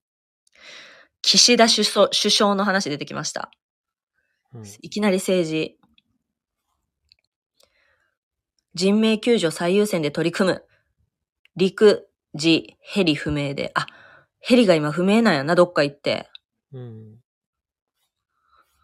[1.21, 3.51] 岸田首相首相の話出てきました。
[4.53, 4.63] うん。
[4.81, 5.77] いきなり政治。
[8.75, 10.65] 人命救助最優先で取り組む。
[11.55, 13.71] 陸、自、ヘリ不明で。
[13.73, 13.87] あ、
[14.39, 16.29] ヘリが今不明なんやな、どっか行って。
[16.73, 17.15] うん。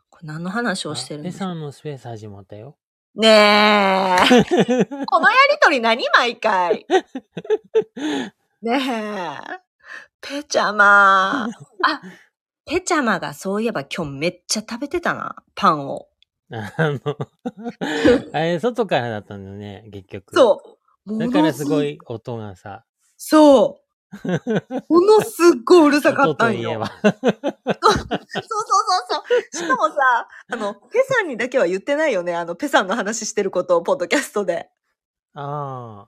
[0.09, 2.77] これ何の話をしてるんですかペさんのスペース始まったよ。
[3.15, 4.15] ねえ。
[5.05, 6.85] このやりとり何毎回。
[8.61, 9.71] ねえ。
[10.21, 11.49] ペチャマ。
[11.83, 12.01] あ、
[12.65, 16.07] ペチャマがそういえば今日めっちゃ食べてたな、パンを。
[16.51, 16.99] あの、
[18.33, 20.35] あれ、外からだったんだよね、結局。
[20.35, 21.17] そう。
[21.17, 21.93] だからすごい。
[21.93, 22.85] い音がさ、
[23.17, 23.81] そう。
[24.89, 26.71] ものすっごいうるさか音ったんよ。
[26.71, 27.31] そうそうそう
[29.09, 29.57] そう。
[29.57, 32.35] しかもさ、あの、ペさんにだけは言ってないよね。
[32.35, 34.69] あの、ペさんの話してることを、ポッドキャストで。
[35.33, 36.07] あ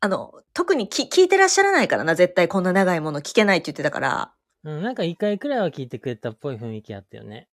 [0.00, 4.20] あの、特にき聞いてらっしゃらないからな、絶対こんな長いもの聞けないって言ってたから。
[4.20, 4.34] あ。
[4.64, 7.48] うん、なんか一回くらいは聞いてくれたっぽい雰囲気あったよね。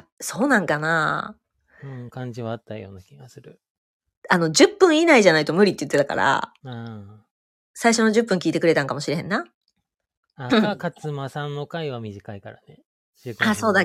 [0.00, 1.36] た、そうなんかな
[1.82, 3.60] うん、感じはあったような気がする。
[4.28, 7.24] あの、10分以内じゃないと無理って言ってたから、あ
[7.74, 9.46] 最初の10分聞いてくれたんかもしれへんな。
[10.36, 10.76] あ。
[10.78, 12.82] 勝間さんの回は短いからね。
[13.40, 13.84] あそうだ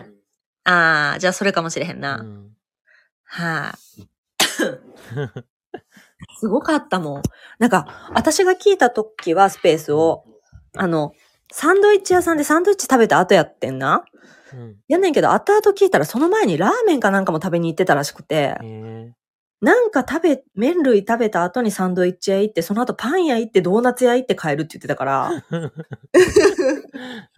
[0.64, 2.18] あー、じゃあそれかもしれへんうな。
[2.18, 2.56] ん。
[3.24, 4.02] はい、
[6.40, 7.22] すごかったもん。
[7.60, 10.26] なんか、私が聞いた時はスペースを、
[10.76, 11.14] あの、
[11.52, 14.06] サンドイッチ屋さんでサンドイッチ食べた後やってんな。
[14.56, 14.78] うん。
[14.88, 18.58] やねんけど、後々聞いたらその前にラーメンかなんかも食べに行ってたらしくて。
[19.62, 25.32] なんか食べ、麺類食べた後にサンドイッチ屋行って、その後パン屋行ってドーナツ屋行って帰るって言ってたから、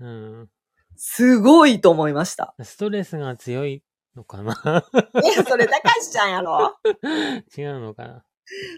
[0.02, 0.50] うん。
[0.96, 2.56] すごいと思いました。
[2.62, 3.84] ストレスが強い
[4.16, 4.52] のかな？
[5.24, 6.76] いや、それ、たかしちゃんやろ
[7.56, 8.24] 違うのかな？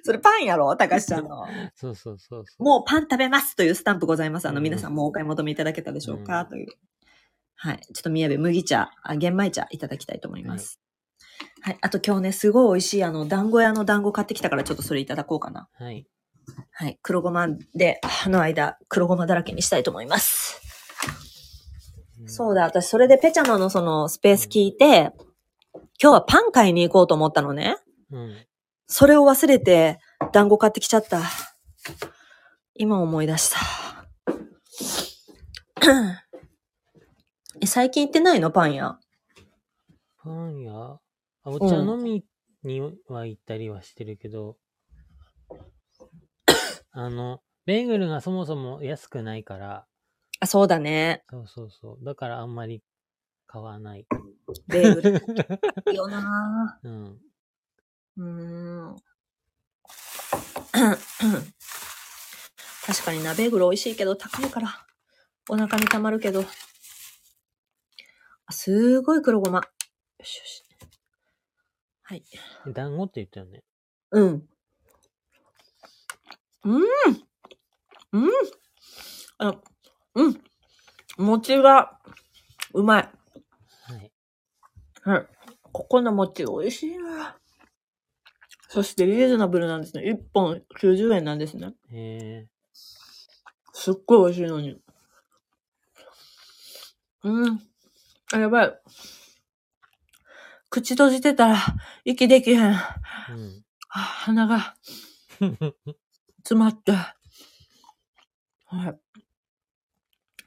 [0.04, 0.75] それパンやろ？
[0.75, 1.45] たかしちゃんの。
[1.75, 2.43] そうそうそう。
[2.60, 4.47] もうパン食べますというスタンプございます。
[4.47, 6.67] あの、うん皆さんもうお買い求めいただけたでしょうか、うんという。
[7.62, 7.80] はい。
[7.93, 10.80] ちょっと宮部麦茶、あ玄米茶いただきたいと思います。
[11.62, 11.78] はい。
[11.82, 15.67] あと今日ね、すごい美味しいあの、団子屋の団子買ってきたからちょっとそれいただこうかな。
[15.74, 16.08] はい。
[16.72, 16.98] はい。
[17.02, 20.62] 黒ごまで、歯の間、黒ごまだらけにしたいと思います。
[22.28, 25.12] そうだ、私それでペチャマのそのスペース聞いて、
[26.02, 27.76] 今日はパン買いに行こうと思ったのね。
[28.12, 28.45] うん。
[28.88, 30.00] それを忘れて、
[30.32, 31.22] 団子買ってきちゃった。
[32.76, 33.58] 今思い出した。
[37.62, 38.52] え、最近行ってないの？
[38.52, 39.00] パン屋。
[40.17, 41.00] パン屋？
[41.43, 42.26] あお茶飲み
[42.63, 44.58] には行ったりはしてるけど、
[46.91, 49.86] あの、ベーグルがそもそも安くないから、
[50.39, 51.24] あ、そうだね。
[51.30, 52.06] そうそうそう。
[52.06, 52.82] だからあんまり
[53.45, 54.06] 買わない。
[54.67, 55.15] ベーグル。
[55.91, 57.19] いいよなうん。
[58.17, 58.24] うー
[58.91, 58.95] ん。
[62.86, 64.86] 確かにな、ベーグル美味しいけど高いから、
[65.50, 66.45] お腹に溜まるけど。
[68.50, 69.60] あすごい黒ごま。
[69.60, 69.64] よ
[70.24, 70.64] しよし。
[72.02, 72.24] はい。
[72.74, 73.62] 団子って言ったよね。
[74.10, 74.50] うん。
[76.64, 76.84] うん。
[78.14, 78.32] うん。
[79.38, 79.56] あ
[80.16, 80.42] うん。
[81.20, 82.00] 餅が、
[82.74, 83.10] うまい。
[83.84, 84.12] はい。
[85.04, 85.28] はい。
[85.72, 87.38] ここの餅美味しいな。
[88.68, 90.12] そしてリーズナブルなんですね。
[90.12, 91.76] 1本90円なんですね。
[91.94, 92.48] え
[93.74, 94.82] すっごい美味しいのに。
[97.24, 97.69] うん。
[98.34, 98.82] あ、やばい。
[100.70, 101.58] 口閉じてたら
[102.06, 102.68] 息できへん。
[102.68, 102.76] うん。
[103.89, 104.76] あ鼻が
[106.38, 106.92] 詰まって。
[106.92, 109.00] はい。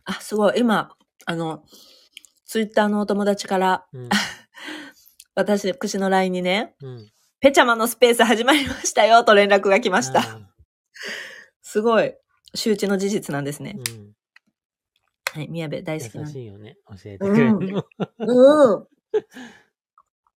[0.04, 0.58] あ、すごい。
[0.58, 1.64] 今、あの、
[2.44, 4.08] ツイッターのお友達から、うん。
[5.34, 7.12] 私、口の LINE にね、うん。
[7.40, 10.20] ペチャマのスペース始まりましたよと連絡が来ました。
[10.20, 10.40] あ
[11.62, 12.14] すごい。
[12.54, 13.76] 周知の事実なんですね。
[13.76, 14.12] ーうん。
[15.32, 16.76] はい、宮部大好きな優しいよね。
[16.88, 17.86] 教えてくれるの。
[18.18, 18.86] うん。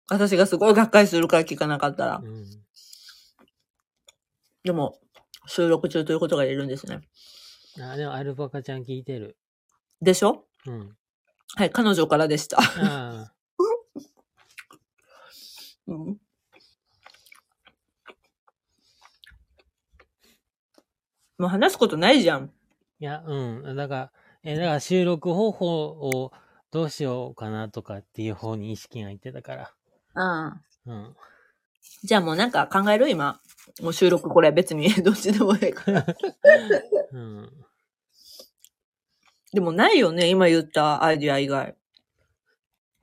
[0.10, 2.22] 私がすごいがっかりするから聞かなかったら。
[2.24, 2.46] うん。
[4.64, 4.98] でも、
[5.48, 7.02] 収録中ということが言えるんですね。
[7.78, 9.38] あ、でもアルパカちゃん聞いてる。
[10.02, 10.48] でしょ？
[10.66, 10.96] うん。
[11.58, 12.58] はい、彼女からでした。
[12.62, 13.34] あ
[15.88, 15.98] うん、
[21.38, 22.52] もう話すことないじゃん。
[23.00, 23.76] いや、うん。
[23.76, 24.12] だから、
[24.46, 26.32] え、だから収録方法を
[26.72, 29.74] どうしようかなとかっていう方に意識がいってたから。
[30.86, 30.94] うん。
[30.94, 31.16] うん。
[32.04, 33.42] じゃあもうなんか考える今。
[33.82, 36.06] もう収録これ別に どっちでもいいから。
[37.12, 37.52] うん。
[39.52, 41.76] でもないよね、今言ったアイディア以外。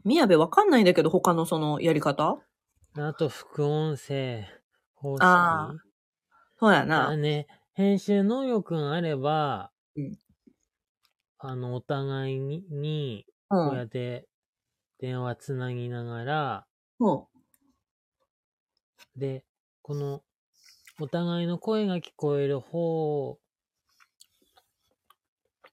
[0.04, 2.38] 宮部わかんないんだけど、他のそのやり方
[2.94, 4.46] あと、副音声
[4.94, 5.22] 方式。
[5.24, 5.74] あ
[6.60, 7.16] そうやあな。
[7.16, 10.18] ね、編集能力があれば、うん
[11.44, 13.26] あの、お互いに。
[13.48, 14.28] こうやって
[14.98, 16.66] 電話つなぎながら、
[16.98, 17.26] うん。
[19.16, 19.44] で、
[19.82, 20.22] この、
[21.00, 23.40] お互いの声が聞こえる方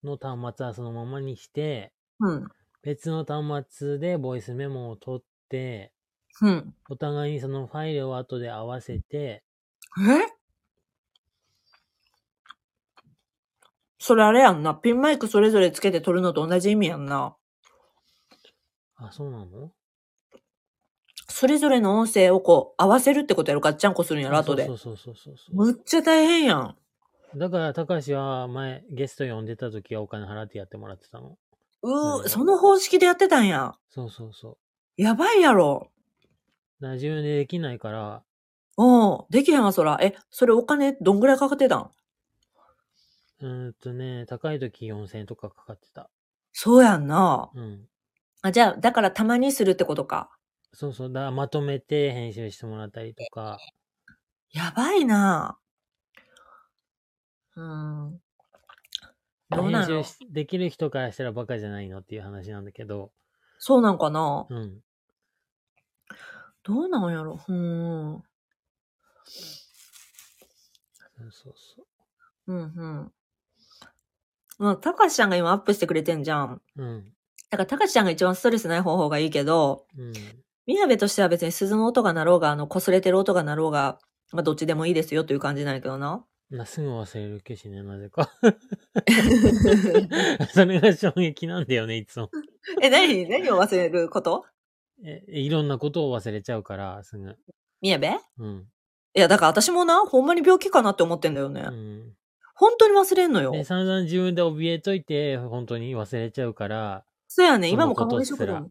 [0.03, 2.51] の端末はそのままにして、うん。
[2.81, 5.93] 別の端末でボイスメモを取って、
[6.41, 6.73] うん。
[6.89, 9.43] お互いにそのファイルを後で合わせて、
[9.99, 10.38] え？
[13.99, 14.73] それあれやんな。
[14.73, 17.35] ピンマイクそれぞれつけて撮るのと同じ意味やんな。
[18.95, 19.71] あ、そうなの？
[21.27, 23.61] それぞれの音声をこう合わせるってことやろ？
[23.61, 24.37] ガッチャンコするんやろ？
[24.37, 24.73] あ後でそ。
[24.73, 25.55] うそうそうそうそう。
[25.55, 26.75] むっちゃ大変やん。
[27.35, 31.37] だから、たかしは前、ゲスト呼んでた時はお金払ってやってもらってたの？
[31.83, 33.75] うー、うんその方式でやってたんや。
[33.89, 34.57] そうそうそ
[34.97, 35.01] う。
[35.01, 35.91] やばいやろ。
[36.81, 38.23] だから自分でできないから、
[38.77, 39.19] うん。
[39.29, 39.99] できへんわ、そら。
[40.01, 41.91] え、それお金どんぐらいかかってたん？
[43.41, 46.09] うーんとね、高い時4000円とかかかってた。
[46.51, 47.49] そうやんな。
[47.53, 47.87] うん。
[48.41, 50.29] あ、じゃあ、だからたまにするってことか。
[50.73, 51.13] そうそう。
[51.13, 53.57] だからまとめて編集してもらったりとか。
[54.51, 55.57] やばいな。
[57.55, 58.21] うん。
[59.49, 63.11] どうなの編集しできる人からしたらバカじゃないのっていう話なんだけど。
[63.57, 64.45] そうなんかな。
[64.49, 64.79] うん。
[66.63, 67.39] どうなんやろ。
[67.47, 68.23] うん。
[71.17, 71.85] そうそうそう。
[72.47, 73.11] うんうん。
[74.59, 76.61] まあ、たかしちゃんが今アップしてくれてんじゃん。
[76.77, 77.05] うん。
[77.49, 80.13] だからたかしちゃんが一番ストレスない方法がいいけど、うん。
[80.67, 83.97] みやべとしては別に鈴の音が鳴ろうが、あの、擦れてる音が鳴ろうが、
[84.31, 86.23] まあ、どっちでもいいですよという感じなんやけどな。
[86.51, 88.29] な、すぐ忘れるけしね、なぜか。
[90.53, 92.29] それが衝撃なんだよね、いつも。
[92.81, 94.45] え、何何を忘れること？
[95.03, 97.35] え、いろんなことを忘れちゃうから、すぐ。
[97.81, 98.65] みやべいうん。
[99.13, 101.61] や、だから私もな、ほんまに病気かなって思ってんだよね。
[101.61, 102.13] うん。
[102.59, 103.51] 本当に忘れんのよ。
[103.51, 107.05] で、散々自分で怯えといて、本当に忘れちゃうから。
[107.29, 108.69] そうやねん、今もかもめ食堂。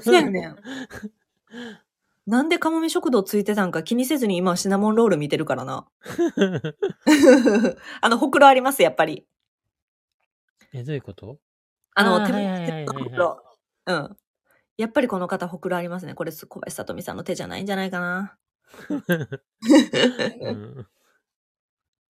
[0.00, 0.56] そうやねん。
[2.30, 5.84] なんでかもめ食堂ついてたんか気にせずに今シナモンロール見てるからな。
[8.00, 9.26] あの、ほくろあります、やっぱり。
[10.72, 11.38] え、どういうこと？
[11.96, 13.44] あの、手あーはいはいはいはい手のほくろ。
[13.86, 14.16] うん。
[14.76, 16.14] やっぱりこの方ほくろありますね。
[16.14, 18.38] これ小林さとみさんの手じゃないんじゃないかな。
[20.40, 20.86] うん。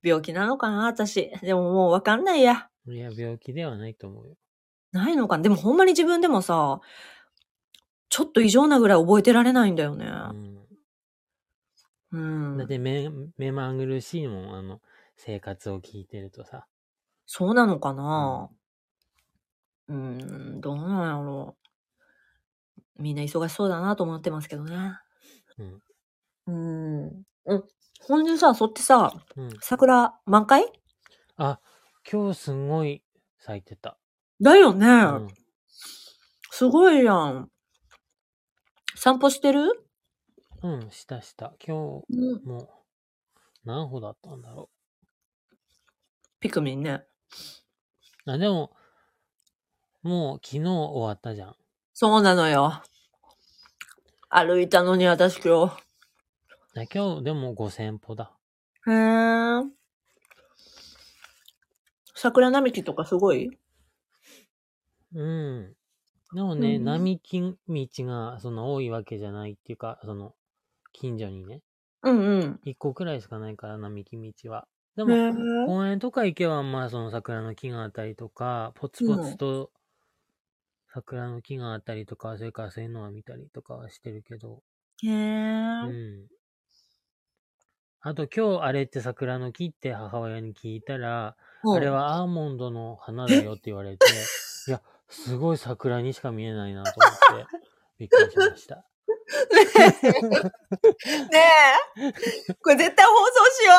[0.05, 1.33] 病気なのかな、私。
[1.43, 2.69] でももうわかんないや。
[2.87, 4.37] いや、病気ではないと思うよ。
[4.93, 5.43] ないのかな？
[5.43, 6.81] でもほんまに自分でもさ、
[8.11, 10.07] ちょっと異常なぐらい覚えてられないんだよね。
[10.07, 10.67] うん。
[12.13, 12.59] うん。
[12.59, 14.81] だって目、目まぐるしいもん、あの、
[15.17, 16.67] 生活を聞いてるとさ。
[17.27, 18.51] そうなのかな？
[19.89, 21.57] うん、どうなんやろ
[22.99, 23.03] う。
[23.03, 24.99] みんな忙しそうだなと思ってますけどね。
[25.59, 25.83] うん。
[26.47, 27.23] うん。
[27.47, 27.65] うん。
[28.07, 29.51] ほんでさ、そってさ、うん。
[29.61, 30.71] 桜満開？
[31.39, 31.59] あ、
[32.11, 33.03] 今日すごい
[33.39, 33.99] 咲いてた。
[34.43, 34.91] だよね、う
[35.25, 35.29] ん。
[36.51, 37.51] すごいやん。
[38.95, 39.89] 散歩してる？
[40.63, 41.55] うん、したした。
[41.67, 42.39] 今うん。
[42.41, 42.69] 日も、
[43.65, 44.69] 何歩だったんだろ
[46.41, 47.07] ピクミンね。
[48.27, 48.33] う。
[48.33, 48.71] あ、でも、
[50.03, 51.57] もう昨日終わったじゃん。
[51.95, 52.83] そうなのよ。
[54.29, 55.84] 歩いたのに私今日。
[56.77, 58.39] あ今日でも5000歩だ。
[58.87, 59.71] へー。
[62.17, 63.57] 桜並木とかすごい？
[65.13, 65.77] うん。
[66.35, 70.37] でもね、うん並木道がその多いわけじゃないっていうか、その、
[70.93, 71.63] 近所にね、
[72.03, 72.61] うんうん。
[72.65, 74.67] 一個くらいしかないから、並木道は。
[74.97, 75.35] でへも、ー。
[75.61, 79.73] 公園とか行けば、まあその桜の木があったりとか、ポツポツと
[80.87, 84.63] 桜の木があったりとか、それからそういうのは見たりとかはしてるけど、
[85.05, 85.07] へ
[85.81, 85.95] うー。
[86.25, 86.29] ん。
[88.07, 91.37] あと今日あれって桜の木って母親に聞いたら、
[91.67, 94.05] あれはアーモンドの花だよって言われて、
[94.69, 96.93] いや、すごい桜にしか見えないなと
[97.33, 97.57] 思って、
[97.99, 98.77] びっくりしました。
[98.77, 98.83] ね
[101.97, 102.13] え。
[102.63, 103.73] これ絶対放送しよ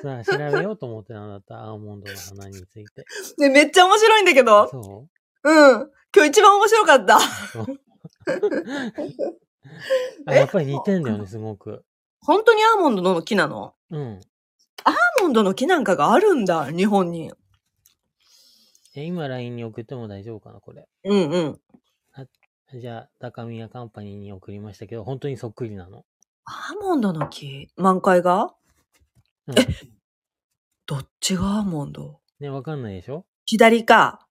[0.02, 3.04] さあ、調べようと思ってなかった、アーモンドの花について。
[3.36, 3.40] う。
[3.42, 4.68] ねめっちゃ面白いんだけど。
[4.70, 5.06] そ
[5.44, 5.52] う？
[5.52, 5.90] ん。
[6.14, 7.18] 今日一番面白かった。
[10.26, 11.84] あ、やっぱり似てんだよね、すごく。
[12.20, 13.74] 本当にアーモンドの木なの？
[13.90, 14.20] うん。
[14.84, 17.32] アーモンドの木なんかがあるんだ、日本に。
[18.94, 20.86] え、今 LINE に送っても大丈夫かなこれ。
[21.04, 21.60] うんうん。
[22.74, 26.06] じゃあ、高宮カンパニーに送りましたけど、本当にそっくりなの？
[26.44, 27.68] アーモンドの木？
[27.76, 28.54] 満開が？
[29.46, 29.54] うん、
[30.86, 32.20] どっちがアーモンド？
[32.40, 33.26] ね、わかんないでしょ？
[33.44, 34.26] 左か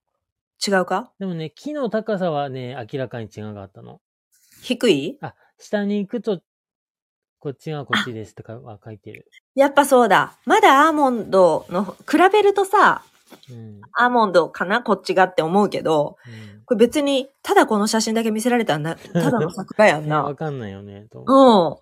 [0.66, 1.12] 違うか？
[1.20, 4.02] でもね、木の高さはね、明らかに違かったの。
[4.62, 5.18] 低い？
[5.22, 6.42] あ、下に行くと、
[7.40, 9.28] こっちがこっちですとかは書いてる。
[9.56, 10.38] やっぱそうだ。
[10.46, 13.04] まだアーモンドの、比べるとさ、
[13.50, 13.82] うん。
[13.94, 14.82] アーモンドかな？
[14.84, 20.36] こっちがって思うけど、うんこれ別に、ただこの写真だけ見せられたらな、 ただの桜やんねわな。
[20.36, 21.08] かんないよね。
[21.14, 21.76] ううん。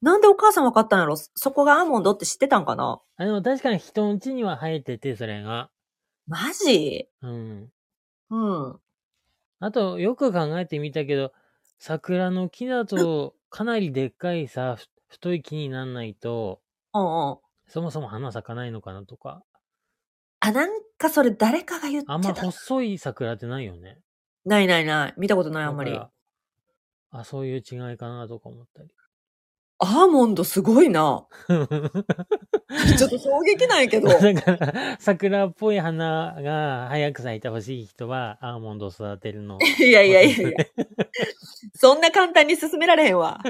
[0.00, 1.16] なんでお母さん分かったんやろ？
[1.16, 3.00] そこがアーモンドって知ってたんかな？
[3.16, 5.70] あ、でも確かに人の家には生えてて、それが。
[6.26, 7.08] マジ？
[7.22, 7.68] うん。
[8.30, 8.36] う
[8.68, 8.80] ん。
[9.60, 11.32] あと、よく考えてみたけど、
[11.86, 16.62] 桜の木だと、かなりでっかいさ、ふ太い木になんないと、
[16.94, 17.38] うんうん。
[17.66, 19.42] そもそも花咲かないのかなとか。
[20.40, 22.14] あ、なんかそれ誰かが言ってた。
[22.14, 23.98] あんま細い桜ってないよね。
[24.46, 25.14] ないないない。
[25.18, 25.90] 見たことない、あんまり。
[25.92, 26.10] だか
[27.12, 27.62] らあ、そういう違い
[27.98, 28.88] かなとか思ったり。
[29.78, 31.26] アーモンドすごいな。
[31.48, 34.08] ちょっと衝撃なんやけど。
[34.18, 39.58] だから、桜っぽい花が早く咲いてほしい人は、アーモンドを育てるの。
[39.78, 40.58] いやいやいやいや。
[41.74, 43.40] そんな簡単に進められへんわ。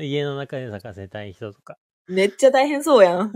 [0.00, 1.76] 家の中で咲かせたい人とか。
[2.08, 3.32] めっちゃ大変そうやん。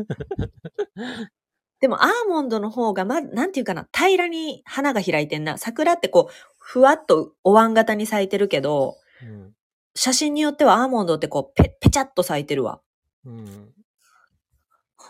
[1.81, 5.59] でもアーモンドの方が、ま、なんていうかな、平らに花が開いてんな。
[5.59, 9.53] 桜ってこう、ふわっとお椀型に咲いてるけど、うん。
[9.95, 12.81] 写真によってはアーモンドってこう、ぺ、ぺちゃっと咲いてるわ。
[13.25, 13.73] うん。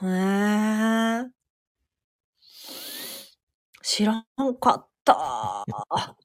[0.03, 1.31] へー。
[3.83, 4.25] 知らん
[4.61, 5.65] かった。
[5.91, 6.17] あ、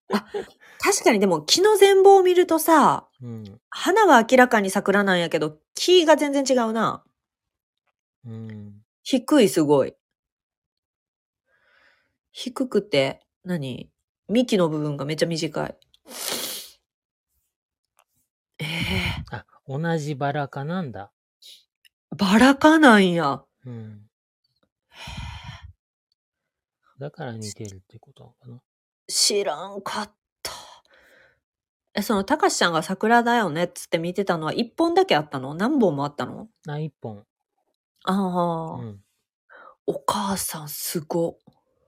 [0.80, 3.60] 確かにでも木の全貌を見るとさ、うん。
[3.70, 7.04] 花は明らかに桜なんやけど、木が全然違うな。
[8.26, 8.82] うん。
[9.04, 9.96] 低いすごい。
[12.32, 13.90] 低くて、何？
[14.30, 15.78] 幹の部分がめっちゃ短い。
[18.60, 21.12] ええあ、同じバラ科なんだ。
[22.16, 23.44] バラ科なんや。
[23.66, 24.02] うん。
[27.00, 28.62] だから似てるってことなのかな。
[29.08, 30.52] 知らんかった。
[31.94, 35.54] え、その、たかしちゃんが桜だよねっつって見てたのは一本だけあったの？
[35.54, 36.48] 何本もあったの？
[36.68, 37.26] あ、一本。
[38.06, 39.04] ああ、うん。
[39.86, 41.38] お母さんすご。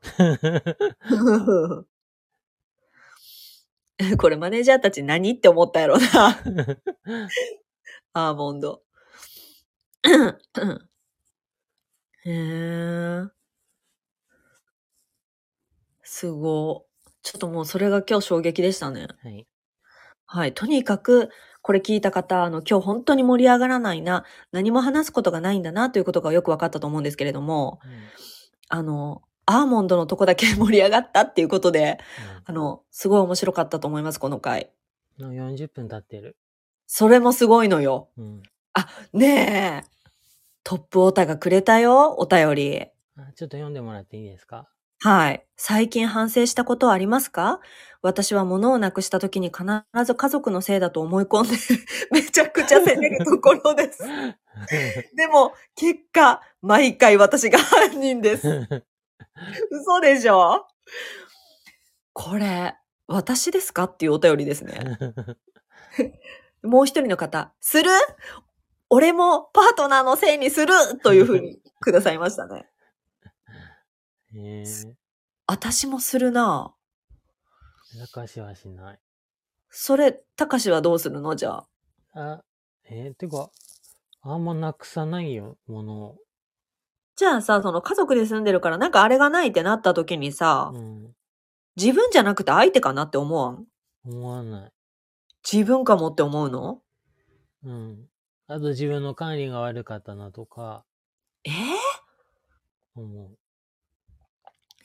[4.17, 6.37] これマネージャーたち何って思ったやろな。
[8.13, 8.81] アーモンド。
[12.25, 13.29] へえ。
[16.03, 16.85] すご。
[17.23, 19.07] ちょっともうそれが今日衝撃でしたね。
[19.23, 19.47] はい。
[20.25, 20.53] はい。
[20.53, 21.29] とにかく、
[21.61, 27.79] これ聞いた方、あの、今日本当に盛り上がらないな、何も話すことがないんだな、ということがよく分かったと思うんですけれども、
[28.69, 31.99] あの、アーモンドのとこだけ 盛り上がったっていうことで、
[32.45, 34.71] あの、すごい面白かったと思います、この回。
[35.19, 35.35] うん。
[35.37, 36.37] の40分経ってる。
[36.91, 38.10] それもすごいのよ。
[38.17, 38.41] うん。
[39.13, 39.89] ねえ。
[40.63, 42.82] トップオタがくれたよ、お便り。
[43.15, 44.67] あちょっと読んでもらっていいですか？
[45.02, 45.45] はい。
[45.56, 47.60] 最近反省したことはありますか？
[48.02, 49.63] 私は物をなくした時に必
[50.04, 51.56] ず家族のせいだと思い込んで、
[52.10, 54.02] めちゃくちゃ責めるところです。
[55.15, 58.67] でも、結果、毎回私が犯人です。
[59.69, 60.65] 嘘でしょ？
[62.13, 62.75] これ、
[63.06, 63.84] 私ですか？
[63.84, 64.97] っていうお便りですね。
[66.63, 67.89] もう一人の方、する？
[68.89, 70.73] 俺もパートナーのせいにする？
[71.03, 72.69] というふうにくださいましたね。
[74.35, 74.65] へえ。
[75.47, 76.73] 私もするな
[78.13, 78.99] 高しはしない。
[79.69, 81.35] それ、たかしはどうするの？
[81.35, 81.67] じゃあ。
[82.13, 82.43] あ、
[82.85, 83.49] えー、てか、
[84.21, 86.17] あんまなくさないよ、ものを。
[87.15, 91.15] じゃあさ、その家族で住んでるからなんかあれがないってなった時にさ、うん。
[91.75, 93.65] 自分じゃなくて相手かなって思わん？
[94.05, 94.71] 思わない。
[95.52, 96.81] 自分かもって思うの？
[97.63, 98.10] うん。
[98.47, 100.85] あと自分の管理が悪かったなとか、
[101.43, 101.50] え？
[101.52, 101.54] ー、
[102.95, 103.37] 思う。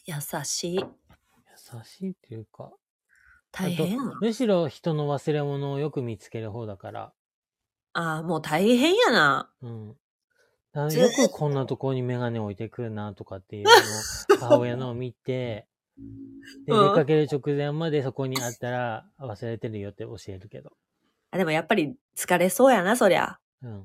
[0.07, 0.77] 優しい。
[0.77, 0.85] 優
[1.85, 2.73] しいっていうか。
[3.53, 7.13] 大変むしろ人の忘れ物をよく見つける方だから。
[7.93, 9.51] ああ、もう大変やな。
[9.63, 9.89] うん。
[9.89, 9.97] よ
[10.75, 20.71] くこんなところにメガネ置いてくるなとかっていうのを母親のを見て、で、うん出かける直前までそこにあったら忘れてるよって教えるけど。
[21.31, 23.39] あでもやっぱり疲れそうやな、そりゃ。
[23.63, 23.85] うん。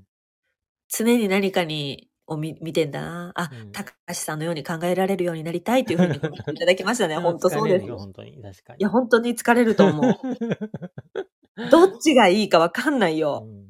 [0.87, 3.31] 常に何かに、を見見てんだな。
[3.35, 7.15] あ、うん高橋さんのように考えられるようになりたいというふうにコメントいただきましたね。
[7.15, 7.85] う ん本当そうです。
[7.85, 8.41] 疲れるよ、本当に。
[8.41, 8.77] 確かに。
[8.79, 10.13] いや、本当に疲れると思う。
[11.71, 13.43] どっちがいいかわかんないよ。
[13.45, 13.69] うん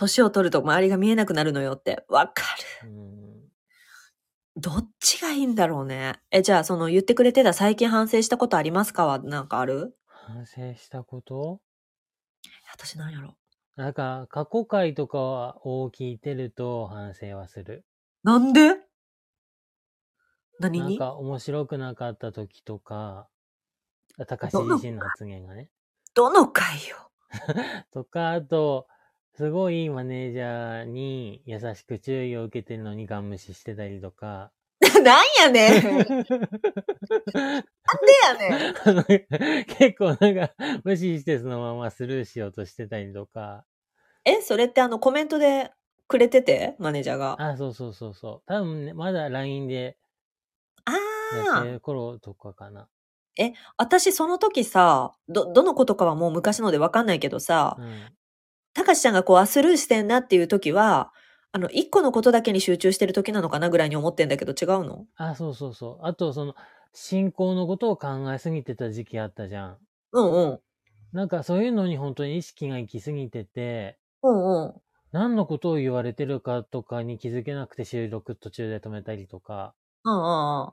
[0.00, 2.04] 年を取ると周りが見えなくなるのよって。
[2.08, 2.42] わか
[2.82, 2.88] る。
[2.88, 3.09] うん。
[4.60, 6.20] どっちがいいんだろうね。
[6.30, 9.06] え、じゃあ、その言ってくれてた最近反省したことありますか？
[9.06, 9.96] はなんかある？
[10.06, 11.60] 反省したこと？
[12.72, 13.36] 私なんやろ。
[13.76, 15.18] なんか、過去回とか
[15.64, 17.86] を聞いてると反省はする。
[18.22, 18.76] なんで？
[20.58, 20.80] 何に？
[20.80, 23.28] なんか面白くなかった時とか、
[24.18, 25.70] あ高橋自身の発言がね。
[26.14, 27.10] どの回よ。
[27.92, 28.86] とか、あと、
[29.40, 34.52] すごいマネージャーに優しく注意を受けてるのにガン無視してたりとか。
[35.02, 35.82] なんやねん。
[35.82, 36.12] なんで
[38.22, 38.76] やねん。
[38.84, 40.52] あの結構なんか
[40.84, 43.64] 無視してそのままスルーしようとしてたりとか。
[44.26, 45.72] え、それってあのコメントで
[46.06, 46.76] くれてて？
[46.78, 47.36] マネージャーが。
[47.42, 48.46] あ、そうそうそうそう。
[48.46, 49.96] 多分ね、まだ LINE で
[50.84, 50.92] あ
[51.46, 52.90] あ頃とかかな。
[53.78, 58.12] 私その時さ、ど、どのことかはもう昔のでわかんないけどさ、うん。
[58.74, 61.12] たかしちゃんがこう、あ、スルーしてんなっていう時は、
[61.52, 65.06] あの、一個のことだけに集中してる時なのかなぐらいに思ってんだけど違うの？
[65.16, 66.06] あ、そうそうそう。
[66.06, 66.54] あと、その、
[66.92, 69.78] 進行のことを考えすぎてた時期あったじゃん。
[70.12, 70.60] うんうん。
[71.12, 74.80] なんかそういうのに本当に意識が行き過ぎてて、うんうん。
[75.12, 80.72] 何のことを言われてるかとかに気づけなくて収録途中で止めたりとか、うんうんうん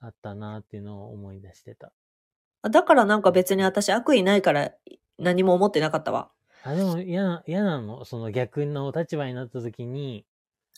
[0.00, 1.92] あったなっていうのを思い出してた。
[2.62, 2.70] あ。
[2.70, 4.72] だからなんか別に私悪意ないから
[5.18, 6.30] 何も思ってなかったわ。
[6.64, 8.04] あ、でも嫌な、嫌なの？
[8.04, 10.26] その逆の立場になった時に、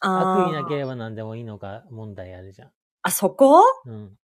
[0.00, 2.72] あ悪意なけーれば何でもいいのか問題あるじゃん。
[3.02, 3.62] あ、そこ？
[3.84, 4.18] うん。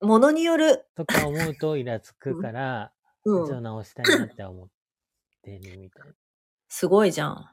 [0.00, 0.86] ものによる。
[0.94, 2.92] とか思うとイラつくから、
[3.24, 3.46] うん。
[3.46, 4.68] 一応直したいなって思っ
[5.42, 6.14] てるみたい
[6.68, 7.50] すごいじゃん。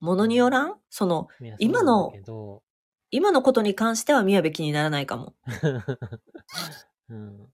[0.00, 0.80] ものによらん？
[0.88, 1.46] その、な。
[1.46, 2.62] いや今のそうなんだけど、
[3.10, 5.34] 今のことに関しては宮部気にならないかも。
[7.08, 7.52] うん。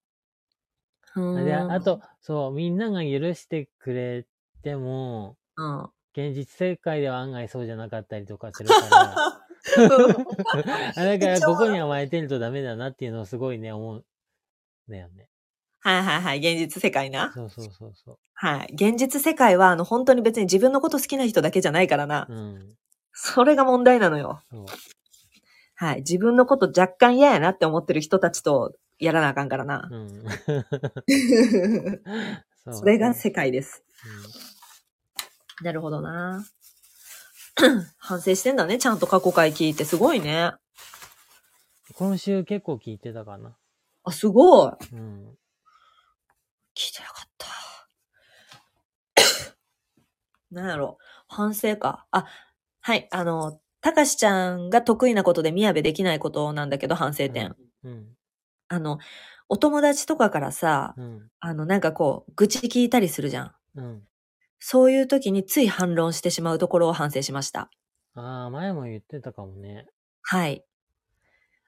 [1.16, 4.26] うーんで、あと、そう、みんなが許してくれ
[4.62, 5.90] ても、うん。
[6.12, 9.16] 現実世界では案外そうじゃなかったりとかするから、
[10.96, 14.04] あだからここに甘えてるとダメだなっていうのをすごいね、思うん
[14.88, 15.28] だよね。
[15.80, 16.38] はいはいはい。
[16.38, 17.32] 現実世界な。
[17.34, 18.72] そうそうそうそはい。
[18.72, 22.26] 現実世界は、あの、本当に別に自分のこと好きな人だけじゃないからな。
[22.28, 22.34] う。
[22.34, 22.76] うん。
[23.12, 24.42] それが問題なのよ。
[25.74, 25.96] はい。
[25.96, 29.88] 自分のこと若干嫌やなって思ってる人たちとやらなあかんからな。
[29.90, 30.24] うん。
[32.72, 33.84] それが世界です。
[35.60, 36.44] うなるほどな。
[37.98, 38.78] 反省してんだね。
[38.78, 39.84] ちゃんと過去回聞いて。
[39.84, 40.46] すごいね。
[40.46, 40.58] ん
[41.94, 43.56] 今週結構聞いてたかな。
[44.04, 44.72] あ、すごい。
[44.92, 45.38] うん。
[46.74, 47.46] 聞いてなかった。
[50.50, 50.98] なんやろ。
[51.28, 52.06] 反省か。
[52.10, 52.26] あ、
[52.80, 53.08] はい。
[53.10, 57.56] あの、たかしちゃんが得意なことで宮部できないことなんだけど、反省点。
[57.84, 58.16] うん。
[58.68, 58.98] あの、
[59.48, 61.30] お友達とかからさ、うん。
[61.40, 63.54] あの、なんかこう、愚痴聞いたりするじゃん。
[63.76, 64.02] うん。
[64.58, 67.70] そういう時につい反論してしまうところを反省しました。
[68.14, 69.86] ああ、前も言ってたかもね。
[70.22, 70.64] はい。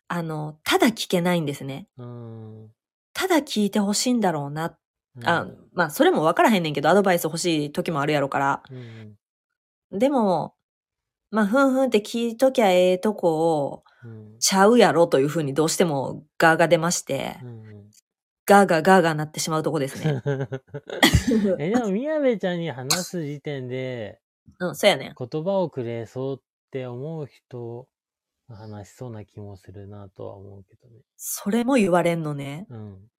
[0.08, 1.86] あの、ただ聞けないんですね。
[1.98, 2.70] うん。
[3.12, 4.76] ただ聞いてほしいんだろうな。
[5.24, 8.62] あうん、まあ、それも分からへんねんけど、アドバイス欲しい時もあるやろから。
[8.70, 9.98] うん。
[9.98, 10.54] でも、
[11.30, 13.87] まあ、ふんふんって聞いときゃええとこを、うん。
[14.38, 17.68] ちゃうやろというふうにどうしてもガーが出まして、うん。
[18.48, 20.22] ガーガーガーガーなってしまうとこですね。
[21.58, 24.20] え、でも、宮部ちゃんに話す時点で、
[24.58, 25.14] うん、そうやねん。
[25.18, 26.40] 言葉をくれそうっ
[26.70, 27.86] て思う人
[28.48, 31.02] が話しそうな気もするなとは思うけどね。
[31.16, 32.66] それも言われんのね。
[32.70, 33.10] うん。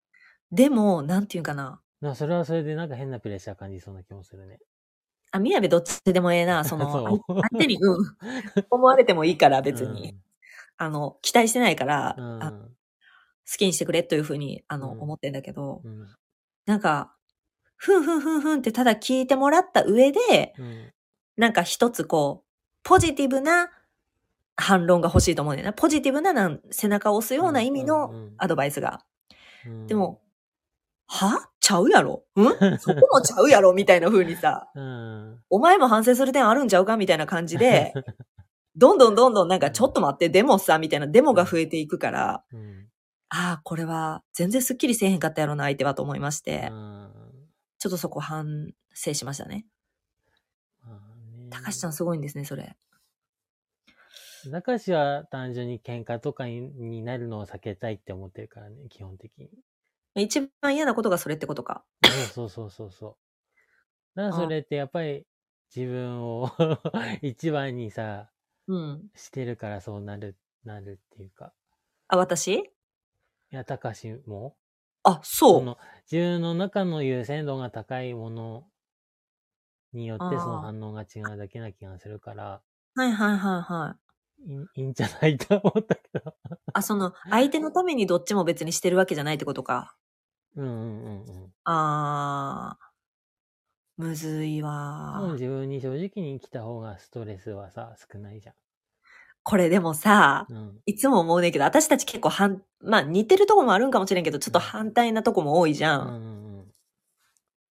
[0.51, 1.79] でも、なんていうかな。
[2.01, 4.57] なそれはそれでなんか変なプレッシャー感じそうな気もするね。
[5.31, 6.63] あ、宮部どっちでもええな。
[6.63, 8.15] その、 そう相相手に、うん、
[8.71, 10.17] 思われてもいいから、別に。
[10.79, 12.43] あの、期待してないから、うん。
[12.43, 16.07] あ好きにしてくれというふうに、あの、うん思ってんだけど、うん。
[16.65, 17.13] なんか、
[17.75, 20.93] ふんふんふんふんってただ聞いてもらった上で、うん。
[21.37, 22.49] なんか一つこう、
[22.83, 23.69] ポジティブな
[24.55, 25.73] 反論が欲しいと思うねんな。
[25.73, 29.01] ポジティブななん背中を押すような意味うんのアドバイスが。
[29.65, 30.21] うんでも、、
[31.07, 31.49] は？
[31.59, 32.23] ちゃうやろ？
[32.39, 32.79] ん？
[32.79, 33.73] そこもちゃうやろ？
[33.73, 35.39] みたいな風にさ、 うん。
[35.49, 36.97] お前も反省する点あるんちゃうか？
[36.97, 37.93] みたいな感じで、
[38.79, 42.87] どんどんどんどんなんかちょっと待って、でもさ、みたいなデモが増えていくから、うん。
[43.27, 47.09] ああ、これは全然スッキリせえへんかったやろな、相手はと思いまして、うん
[47.77, 49.65] ちょっとそこ反省しましたね。
[50.83, 52.75] まあね高橋ちゃんすごいんですね、それ。
[54.51, 59.49] 高橋は単純に喧嘩とかにになるのを避けたいって思ってるからね、基本的に。
[60.15, 61.83] 一番嫌なことがそれってことか。
[62.33, 63.17] そうそうそうそ
[64.15, 64.19] う。
[64.19, 65.25] だからそれってやっぱり
[65.73, 66.51] 自分を
[67.21, 68.29] 一番にさ、
[68.69, 69.09] うん。
[69.15, 71.53] してるからそうなる、なるっていうか。
[72.07, 72.71] あ、私？
[73.51, 74.57] いや、高橋も？
[75.03, 75.63] あ、そう。
[75.63, 75.77] の
[76.11, 78.71] 自分の中の優先度が高いもの
[79.93, 82.61] によってその反応が違うだけな気がするから、
[82.95, 83.99] はいはいはいはい。
[84.45, 86.35] いいいんじゃないと思ったけど。
[86.73, 89.95] あ、その、相手のためにどっちも別にしてるわけじゃないってことか。
[90.55, 91.53] うんうんうんうん。
[91.65, 92.88] あー。
[93.99, 95.33] むずいわー。
[95.33, 98.53] 自分に正直に来た方がストレスはさ、少ないじゃ
[99.43, 100.53] これでもさ、ん。
[100.53, 100.77] うん。
[100.85, 106.07] いつも思うねんけど、私たち結構反、まあ似てるとこもあるんかもしれんけど、ちょっと反対なとこも多いじゃん。
[106.07, 106.39] うんうん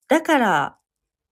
[0.09, 0.79] だから、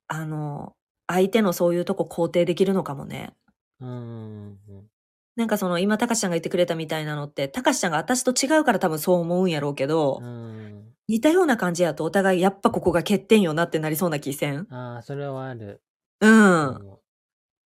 [0.07, 0.75] あの、
[1.07, 3.35] 相手のそういうとこ肯定できるのかもね。
[3.81, 3.89] うん。
[3.89, 4.87] うんうんうん。
[5.35, 10.96] なんかその、今、たかしちゃんが言ってくれたみたいなのって、たかしちゃんが私と違うから多分そう思うんやろうけど、うん。
[11.09, 14.67] 似たような感じやとお互いやっぱここが欠点よなってなりそうな気せん？
[14.71, 15.83] ああ、それはある。
[16.21, 16.69] うん。
[16.77, 16.99] うん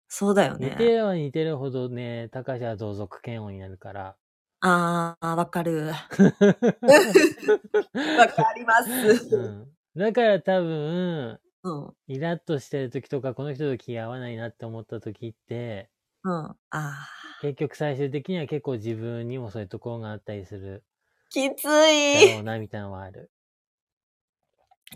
[0.08, 0.92] そうだよ似てね。
[0.96, 4.16] れば似てるほどね、高橋は同族嫌悪になるから。
[4.60, 5.86] あー、わかる。
[8.16, 8.90] わかります。
[9.34, 9.76] うん。
[9.96, 11.96] だから多分、うん。
[12.08, 15.90] イラッとしてる時とか、この人と気が合わないなって思った時って、
[16.24, 16.56] うん。
[16.70, 17.08] あ
[17.38, 20.95] 結局最終的には結構自分にもそういうところがあったりするー。
[21.30, 21.64] きつ
[22.12, 22.24] だい。
[22.24, 23.30] ろうな、みたいなのはある。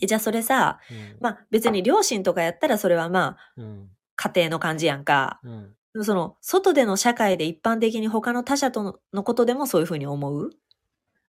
[0.00, 1.16] えじゃあそれさ、うん。
[1.20, 3.90] まあ別に両親とかやったらそれはまあうん。
[4.16, 5.40] 家庭の感じやんか。
[5.42, 5.76] うん。
[5.92, 10.50] でもその外での社会で一般的に他の他者とののことでもそういうふうに思う？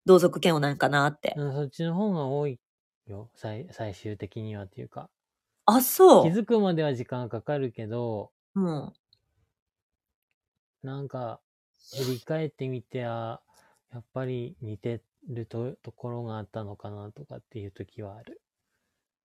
[0.06, 1.34] 同族嫌悪なんかなって。
[1.36, 2.60] うんそっちの方が多い
[3.08, 3.32] よ。
[3.36, 5.10] 最、最終的にはっていうか。
[5.66, 6.32] あ、そ気う。
[6.32, 8.94] づくまでは時間がかかるけど、うん。
[10.84, 11.40] なんか、
[11.96, 13.42] 振り返ってみて、あ
[13.92, 18.42] やっぱり似てるとところがあったのかなとかっていう時はある。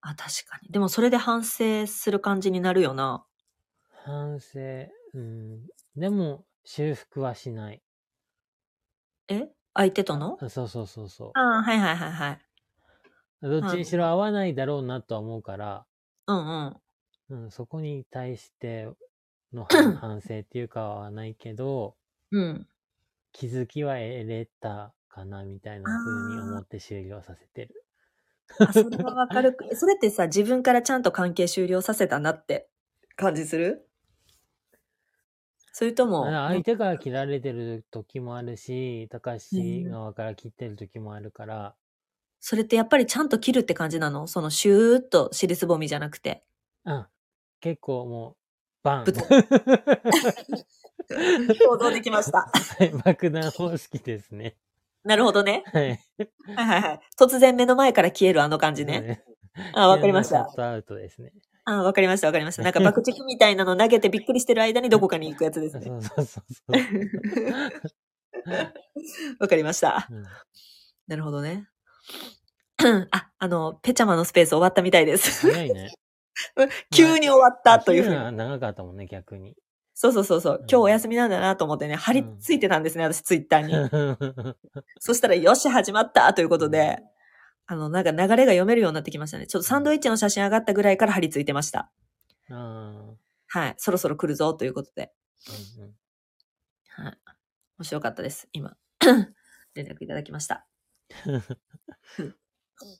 [0.02, 0.68] あ、確かに。
[0.70, 3.26] でもそれで反省する感じになるよな。
[4.04, 5.66] 反省、うん。
[5.96, 7.82] でも、修復はしない。
[9.28, 9.48] え？
[9.74, 10.40] 相手との？
[10.40, 12.46] あそうそうそうそああ、はいはいはいはい。
[13.42, 13.48] う。
[13.48, 15.86] どっちにしろ合わないだろうなとは思うから、
[16.26, 16.82] うんうん。
[17.28, 18.88] うん、そこに対して
[19.52, 21.96] の 反反省っていうかはないけど、
[22.30, 22.68] うん。
[23.38, 27.84] 気づきは得れたかなみたいな風に思って終了させてる。
[28.58, 29.54] あ、それはわかる。
[29.76, 32.70] それってさ、自分からちゃんと関係終了させたなって
[33.14, 33.86] 感じする？
[35.72, 39.40] それとも、相手から切られてる時もあるし、高橋
[39.90, 41.76] 側から切ってる時もあるから、
[42.40, 44.26] それってやっぱりちゃんと切るって感じなの？
[44.28, 46.42] そのシューッと尻すぼみじゃなくて。
[46.86, 47.06] うん。
[47.60, 48.36] 結構もう、
[48.82, 49.04] バン
[51.08, 52.50] 想像できました。
[52.52, 54.56] はい爆弾方式ですね。
[55.04, 55.62] なるほどね。
[55.72, 55.88] はい。
[55.88, 56.00] はい
[56.56, 57.00] はいはい。
[57.18, 59.22] 突然目の前から消えるあの感じね。
[59.74, 61.32] あ、わかりましたアウトですね。
[61.64, 62.62] あ、わかりましたわかりました。
[62.62, 65.86] なんか爆竹みたいなの投げてびっくりしてる間にどこかに行くやつですね。
[65.86, 66.72] そうそうそう。
[69.38, 70.08] わかりました。
[70.10, 70.24] うん
[71.08, 71.68] なるほどね。
[73.10, 75.50] あ、あの、ペチャマのスペース終わったみたいです。
[75.50, 75.92] 早いね。
[76.92, 78.36] 急に終わったというふうに。
[78.36, 79.54] 長かったもんね、逆に。
[79.98, 80.58] そうそうそうそう。
[80.70, 84.54] 今日お休みなんだなと思ってね、貼り付いてたんですね、私ツイッターに。
[85.00, 86.98] そしたら、よし、始まったということで、
[87.66, 89.46] あの、なんか流れが読めるようになってきましたね。
[89.46, 91.90] ちょっとサンドイッチの写真上がったぐらいから貼り付いてました。
[92.50, 93.14] あ
[93.48, 93.74] はい。
[93.78, 95.14] そろそろ来るぞということで。
[95.48, 95.94] ーうんうん
[97.04, 97.18] はい。
[97.78, 98.50] 面白かったです。
[98.52, 98.76] 今。
[99.74, 100.66] 連絡いただきました。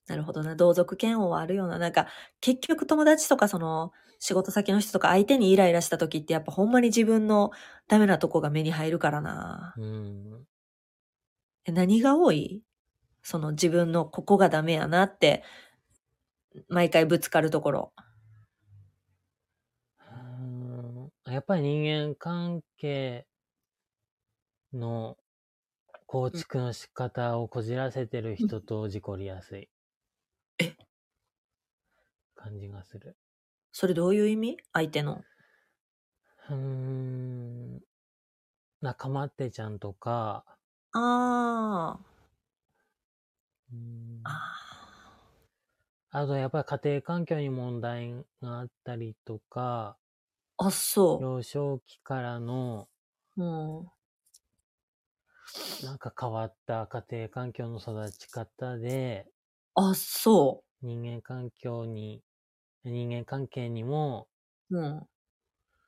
[0.07, 0.57] なるほどな。
[0.57, 1.79] 同族嫌悪はあるような。
[1.79, 2.07] なんか、
[2.41, 7.51] 結局友達とかその、仕事先の人とか相手にイライラした時ってやっぱほんまに自分の
[7.87, 9.74] ダメなとこが目に入るからな。
[9.77, 10.47] うん。
[11.64, 12.62] え何が多い？
[13.22, 15.45] その自分のここがダメやなって、
[16.68, 17.93] 毎回ぶつかるところ。
[20.01, 20.12] う
[21.29, 23.27] んやっぱり人間関係
[24.72, 25.16] の
[26.09, 29.68] 構築の仕方をこじらせてる人と事故りやすい。
[30.59, 30.86] え？
[32.36, 33.16] 感じがする。
[33.72, 34.57] それどういう意味？
[34.72, 35.26] 相手の。
[36.48, 37.82] うーん。
[38.80, 40.44] 仲間ってちゃんとか、
[40.92, 40.98] あ
[43.72, 44.32] うんあ。
[44.32, 44.36] あ
[46.11, 49.98] あとやっぱり家庭環境に問題があったりとか、
[50.59, 50.66] あ。
[50.66, 52.90] あ、そ幼少期からの
[53.36, 53.42] う。
[53.44, 53.95] うん。
[55.80, 59.30] なんか変わった家庭環境の育ち方で、
[59.74, 62.24] あ、そ人間環境に、
[62.84, 64.34] 人間関係にもう。
[64.70, 65.09] うん。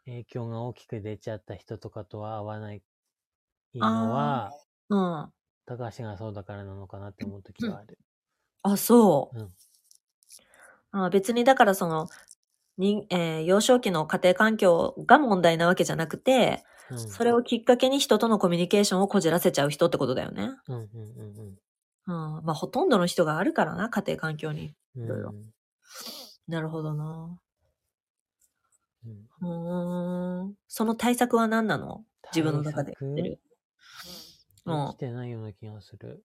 [0.07, 2.83] 影響が大きく出ちゃった人とかとは合わない
[3.75, 5.33] のは、うん。
[5.67, 8.01] 高橋がそうだからなのかなって思う時はある。
[8.63, 9.39] あ、そう。
[9.39, 9.55] うん
[10.93, 12.09] あ別にだからその、
[12.79, 20.51] にえー幼少期の家庭環境が問題なわけじゃなくて、うん、それをきっかけに人とのコミュニケーションをこじらせちゃう人ってことだよね。
[20.69, 21.59] うんうんうん
[22.07, 22.45] うん。
[22.45, 24.75] まあ、ほとんどの人があるからな、家庭環境に。
[24.97, 25.05] うん。
[25.05, 25.35] いろいろ
[26.47, 27.39] なるほどな。
[29.07, 29.29] うん。
[29.41, 30.55] うーん。
[30.67, 32.05] その対策は何なの？
[32.35, 33.41] 自分の中でてる。
[34.67, 36.25] うんてないような気がする。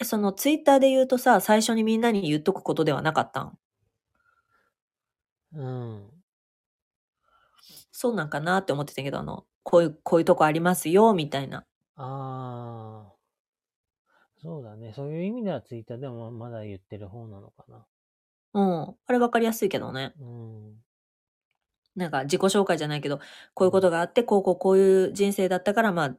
[0.00, 3.58] えそのツイッターで言うとさ、最初にみんなに言っとくことではなかったん？
[5.52, 6.22] うん。
[7.92, 11.64] そうなんかなって思ってたけど、あの、こういう、こういうとこありますよ、みたいな。
[11.96, 13.18] ああ。
[14.40, 14.92] そうだね。
[14.92, 17.86] そういう意味ではツイッターでもまだ言ってる方なのかな。
[18.54, 18.96] うん。
[19.06, 20.14] あれ分かりやすいけどね。
[20.20, 20.82] うん。
[21.96, 23.18] なんか自己紹介じゃないけど、
[23.54, 26.16] こういうことがあって、こうこうこういう人生だったから、まあ、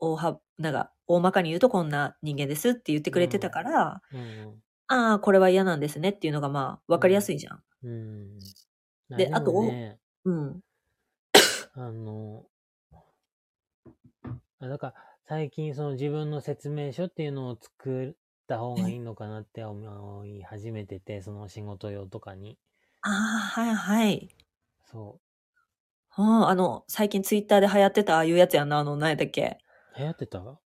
[0.00, 7.62] 大は、なんか、大まかに言うとこんな人間ですって言ってくれてたから、うんああ、これは嫌なんですねっていうのがまあ、分かりやすいじゃん。
[7.82, 8.38] うん。
[9.10, 9.16] うん。
[9.16, 10.60] であでもね、うん。
[11.80, 12.44] あの、
[14.58, 14.94] あだから
[15.28, 18.14] 最近その自分の説明書っていうのを作っ
[18.48, 22.58] た方がいいのかなって思い始めてて、その仕事用とかに。
[23.02, 24.28] ああ、はいはい。
[24.90, 25.20] そ
[26.16, 29.58] うん、あの、最近ツイッターで流行ってたああいうやつやんな、あの、何やったっけ？
[29.94, 29.98] う。
[30.00, 30.60] 流行ってた？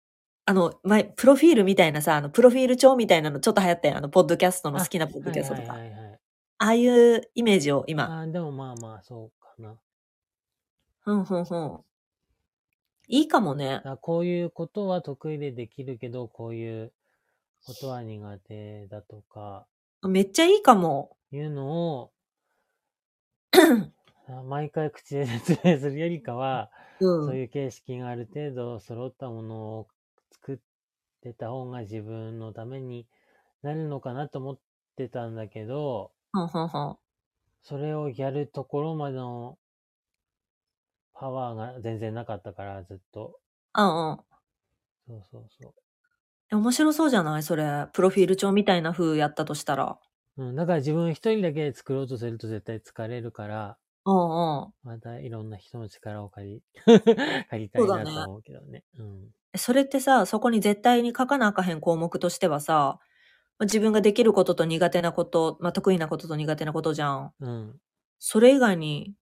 [0.46, 3.98] あの、前、プロフィールみたいなさ、あの、プロフィール帳みたいなのちょっと流行ったやん。
[3.98, 5.74] あの、ポッドキャストの好きなポッドキャストとか。
[5.74, 6.20] はいはいはいはい。
[6.58, 8.22] ああいうイメージを今。
[8.22, 9.76] あーでもまあまあ、そうかな。
[11.04, 11.84] ふんふんふん。
[13.08, 13.82] いいかもねだ。
[13.82, 16.92] からこういうことは得意でできるけど、こういう
[17.64, 19.68] ことは苦手だとか、
[20.08, 21.16] めっちゃいいかも。
[21.32, 22.12] いうのを、
[24.28, 27.28] あ毎回口で説明するよりかは、うん。
[27.28, 29.88] そういう形式がある程度揃ったものを
[30.30, 30.58] 作っ
[31.20, 33.06] てた方が自分のために
[33.62, 34.60] なるのかなと思っ
[34.96, 36.98] てたんだけど、ふんふんふん。
[37.62, 39.58] それをやるところまでの
[41.22, 43.38] パワーが全然なかったから、ずっと。
[43.74, 44.18] うんうん。
[45.06, 45.74] そうそうそ
[46.50, 47.42] え面白そうじゃない？
[47.42, 47.86] それ。
[47.92, 49.98] プロフィール帳みたいな風やったとしたら。
[50.36, 50.44] う。
[50.44, 54.72] うん、だから自分一人だけで作ろうとすると絶対疲れるから、うんうん。
[54.82, 56.62] またいろんな人の力を借り、
[57.48, 58.84] 借りたいなと思うけどね。
[58.98, 59.30] うん。
[59.54, 62.98] えそれってさ、そこに絶対に書かなあかへん項目としてはさ、
[63.58, 67.32] まあ自分ができることと苦手なこと、まあ、得意なことと苦手なことじゃん。
[67.40, 67.80] うん。
[68.18, 69.14] それ以外に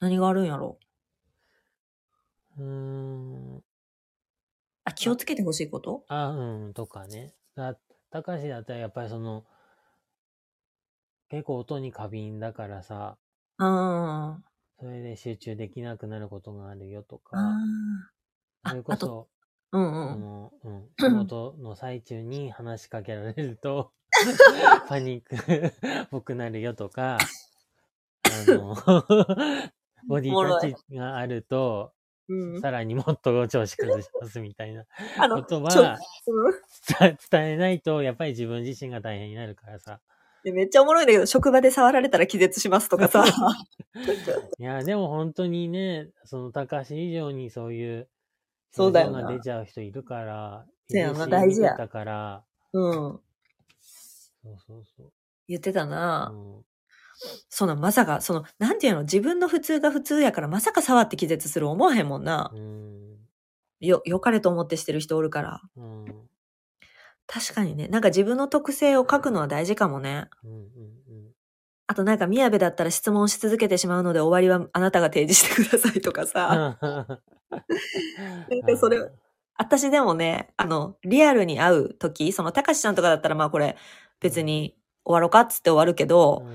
[0.00, 0.79] 何があるんやろ？
[2.58, 3.62] うーん。
[4.84, 6.04] あ、気をつけてほしいこと？
[6.08, 7.34] あ、うん、とかね。
[7.54, 7.74] だ
[8.10, 9.44] たかしだったらやっぱりその、
[11.28, 13.16] 結構音に過敏だからさ、
[13.58, 14.50] ああ。
[14.80, 17.58] それで集中できなくなることがあるよとか、あ
[18.62, 19.28] あそれこそ、
[19.72, 20.20] うんうあん。
[20.20, 23.92] の、うん、 仕事の最中に話しかけられると、
[24.88, 27.18] パニックっぽくなるよとか、
[28.24, 28.74] あの、
[30.08, 31.92] ボディタッチがあると、
[32.30, 34.84] うん、さらにもっと調子崩しますみたいな
[35.18, 36.52] あことはうん
[37.00, 40.00] 伝伝えないと、やっぱり自分自身が大変になるからさ。
[40.44, 43.24] でめっちゃおもろいんだけど、職場で触られたら気絶しますとかさ。
[44.58, 48.08] いや、でも本当にね、その高橋以上にそういう、
[48.70, 52.92] そうだよが出ちゃう人いるから、そうやな大事や見てたから、うん。
[52.92, 55.12] そうそうそう。
[55.48, 56.30] 言ってたな。
[56.32, 56.69] うん
[57.48, 62.50] そのまさか、その、なんていうの、自分の普通が普通やから、まさか触って気絶する思わへんもんな。
[62.54, 63.16] うん。
[63.80, 65.60] よ、良かれと思ってしてる人おるから。
[65.76, 66.04] うん。
[66.04, 66.30] うん。
[67.26, 70.28] 確かにね、なんか自分の特性を書くのは大事かもね。
[70.44, 70.70] うん。
[71.86, 76.78] あとなんか宮部だったら質問し続けてしまうので終わりはあなたが提示してくださいとかさ。
[76.80, 79.10] なんかそれ
[79.56, 83.76] 私でもね、あの、リアルに会う時、そのたかしちゃんとかだったらまあこれ
[84.20, 86.46] 別に終わろうかっつって終わるけど、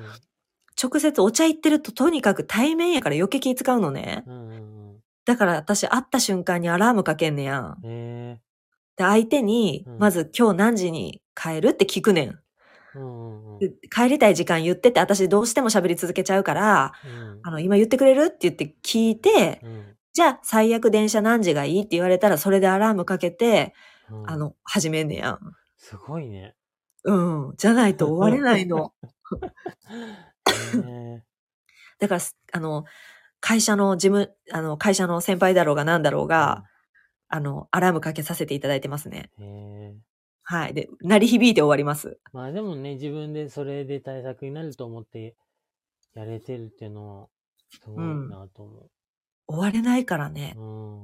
[0.81, 4.23] 直接お茶行ってるととにかく対面やから余計気使うのね。
[4.27, 4.49] うん。
[4.49, 4.99] うん。
[5.25, 7.77] だから私会った瞬間にアラームかけんねやん。
[7.83, 8.39] え
[8.97, 12.29] で、相手にうん、まず今日何時に帰るって聞くねん。
[12.29, 12.33] え。
[12.95, 13.53] うん。
[13.53, 13.59] うん。
[13.59, 19.95] で帰りたい時間言ってて、私どうしても喋り続けちゃうから、うんあの、今言ってくれるって言って聞いて、うん。
[20.13, 23.73] じゃあ最悪電車何時がいいって言われたらそれでアラームかけて、
[24.09, 25.39] うんあ、の、始めんねやん。
[25.77, 26.55] すごいね。
[27.03, 27.13] う
[27.51, 27.53] ん。
[27.57, 28.93] じゃないと終われないの。
[30.85, 31.23] え
[31.99, 32.85] だから、すあの、
[33.39, 36.27] 会社の事務、あの、会社の先輩だろうが何だろうえ。
[36.27, 36.63] が、
[37.27, 39.31] あの、アラームかけさせていただいてますね。
[39.37, 39.45] うん。
[39.45, 39.97] ええ。
[40.43, 40.73] はい。
[40.73, 42.19] で、鳴り響いて終わります。
[42.31, 45.35] まあでもね、自分でそれで対策になると思って
[46.13, 47.27] やれてるっていうのは、
[47.71, 48.89] すごいなと思
[49.47, 50.61] 終われないからねう。。
[50.61, 51.03] うん。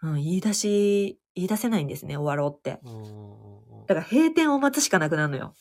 [0.00, 2.78] うん、言い出し、言い出せないんですね、終わろうって。
[2.84, 3.58] うんうんうん
[3.88, 5.54] だから閉店を待つしかなくなるのよ。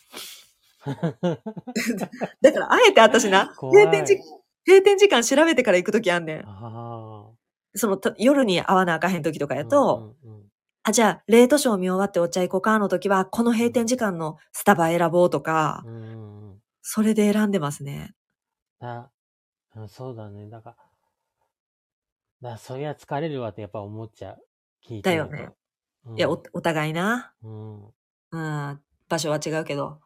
[2.41, 4.17] だから、あえて私な、閉店時、
[4.65, 6.43] 閉店時間調べてから行くときあんねん。
[6.45, 7.31] あ
[7.75, 9.57] その、と夜に会わなあかへんときとかあ。
[9.57, 10.47] やと、うんうんうん
[10.83, 16.61] あ、じゃあ、レートショー見終わってお茶行こうかの時は、この閉店時間のスタバ選ぼうとか、うんうんうん。
[16.81, 18.15] それで選んでますね。
[18.79, 19.09] あ、
[19.75, 20.47] うんそうだね。
[20.49, 20.77] だか
[22.41, 24.37] ら、だそりゃ疲れるわってやっぱ思っちゃう。
[24.87, 25.49] 聞いてだよね。
[26.05, 27.33] うんいや、お、お互いな。
[27.43, 27.85] うん。
[28.31, 28.81] うん。
[29.09, 29.99] 場所は違うけど。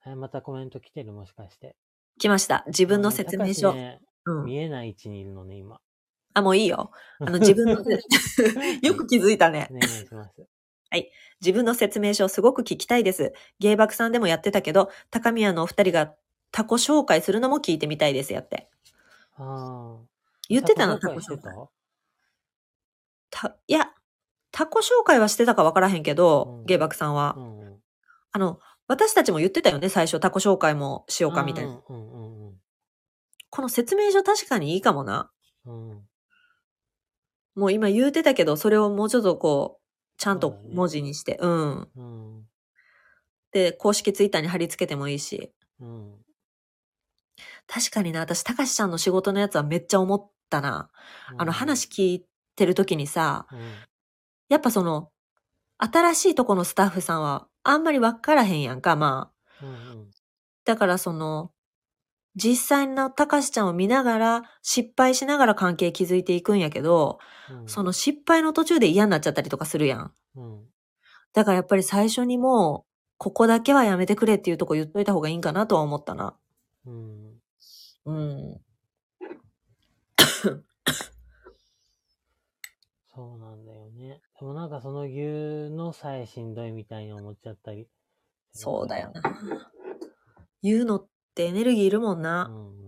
[0.00, 1.76] はい、またコメント来てるもしかして。
[2.18, 2.64] 来ました。
[2.66, 3.70] 自分の説明書。
[3.70, 4.44] あね、うん。
[4.44, 5.80] 見えない位置にいるのね、今。
[6.34, 6.90] あ、もういいよ。
[7.18, 7.72] あの、自分の、
[8.82, 9.68] よく気づいたね。
[9.70, 10.46] お願いします。
[11.40, 13.32] 自分の説明書すごく聞きたいです。
[13.58, 16.14] 芸爆さんでもやってたけど、高宮のお二人が
[16.52, 18.68] タコ紹介するのも聞いてみたいです、やって。
[19.36, 20.06] ああ。
[20.48, 21.54] 言ってたの、タコ紹介。
[23.30, 23.48] た？
[23.48, 23.90] た、いや、
[24.52, 27.34] タコ紹介はしてたかわからへんけど、うん芸爆さんは。
[27.38, 27.80] うんうん。
[28.32, 28.60] あの、
[28.90, 31.80] 私たちも言ってたよね、最初タコ紹介もしようかみたいな。
[31.88, 32.54] うんうんうん
[33.52, 35.28] この説明書確かにいいかもな。
[35.66, 35.90] うん。
[35.90, 36.02] うん。
[37.56, 39.82] もう今言うてたけど、それをもうちょっとこう、
[40.16, 41.88] ちゃんと文字にして、うん。
[41.96, 42.44] うん。
[43.50, 45.52] で、公式ツイッターに貼り付けてもいいし。
[45.80, 46.14] うん。
[47.66, 50.90] 確かにな、私、たかしちゃんの仕事のやつはめっちゃ思ったな。
[51.36, 53.58] あの、うん話聞いてる時にさ、うん。
[54.48, 55.10] やっぱその、
[55.78, 59.64] 新しいとこのスタッフさんはあんまりわからへんやんか、まあ。
[59.64, 60.10] うんうん。
[60.64, 61.52] だからその、
[62.36, 67.18] 実際のたかしちゃんを見ながら、失敗しながら関係築いていくんやけど、
[67.50, 70.12] うんその失敗の途中で嫌になっちゃったりとかするやん。
[70.36, 70.64] うん。
[71.32, 76.36] だからやっぱり最初にもう、ここだけはやめてくれっていうとこ言っといた方がいいんかなとは思ったな。
[76.86, 77.40] うん。
[78.06, 78.60] うん。
[83.14, 84.20] そうなんだよね。
[84.40, 87.86] でもなんかその言うのさえしんどいみたいに思っちゃったり。
[88.52, 89.22] そうだよな。
[90.62, 92.48] 言うのってエネルギーいるもんうな。
[92.48, 92.80] んうん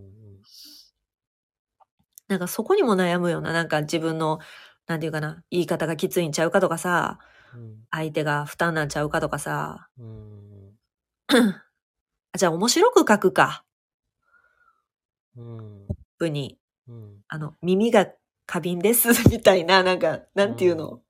[2.27, 3.53] なんかそこにも悩むよな。
[3.53, 4.39] なんか自分の、
[4.87, 7.19] なんていうかな、言い方がきついんちゃうかとかさ、
[7.53, 7.83] うん。
[7.91, 9.89] 相手が負担なんちゃうかとかさ。
[9.99, 10.71] うん。
[11.27, 11.63] あ
[12.35, 13.63] じゃあ面白く書くか。
[15.37, 15.87] うん。
[16.17, 16.57] 部に。
[16.87, 17.21] うん。
[17.27, 18.07] あの、耳が
[18.47, 21.03] 過敏です、 みたいな、なんか、なんていうの？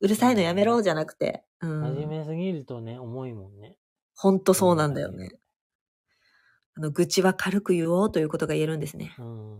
[0.00, 1.44] うるさいのやめろ、じゃなくて。
[1.60, 1.82] うん。
[1.82, 3.76] 真面目すぎるとね、重いもんね。
[4.14, 5.30] ほんとそうなんだよね。
[6.76, 9.14] あの、愚痴は軽く言おうということが言えるんですね。
[9.18, 9.56] うん。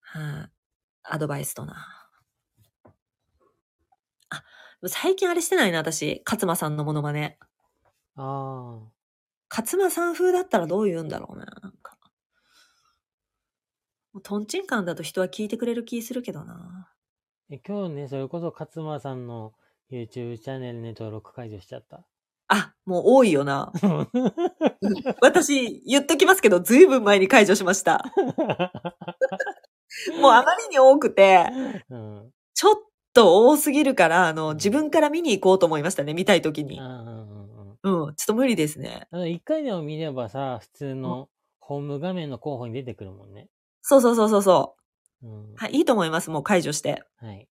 [0.00, 0.50] はい、
[1.02, 2.08] アドバイスとな。
[4.30, 4.44] あ、
[4.86, 6.22] 最近あれしてないな、私。
[6.24, 7.38] 勝間さんのモノマネ。
[8.16, 8.96] ああ。
[9.50, 11.98] 勝間さん風だったらどう言うんだろうな、なんか。
[14.12, 16.90] もうトンチンカンだと人は聞いてくれる気するけどな。
[17.50, 19.52] え、今日ね、それこそ勝間さんの
[19.90, 22.04] YouTube チャンネルね、登録解除しちゃった。
[22.48, 23.72] あ、もう多いよな。
[25.20, 28.04] 私、言っときますけど、ずいぶん前に解除しました。
[30.20, 31.48] もうあまりに多くて、
[31.88, 32.32] うん。
[32.54, 32.74] ちょっ
[33.12, 36.86] と多すぎるから、あの、自分から見に行こうと思いましたね、見たいときにうん。
[36.86, 38.08] うんうんうん。
[38.08, 39.08] うん、ちょっと無理ですね。
[39.10, 41.28] あの、一回でも見ればさ、普通の
[41.60, 43.48] ホーム画面の候補に出てくるもんね。
[43.82, 44.76] そうそうそうそうそ
[45.22, 45.26] う。
[45.26, 45.54] うん。
[45.54, 46.30] はい、いいと思います。
[46.30, 47.02] もう解除して。
[47.16, 47.48] はい。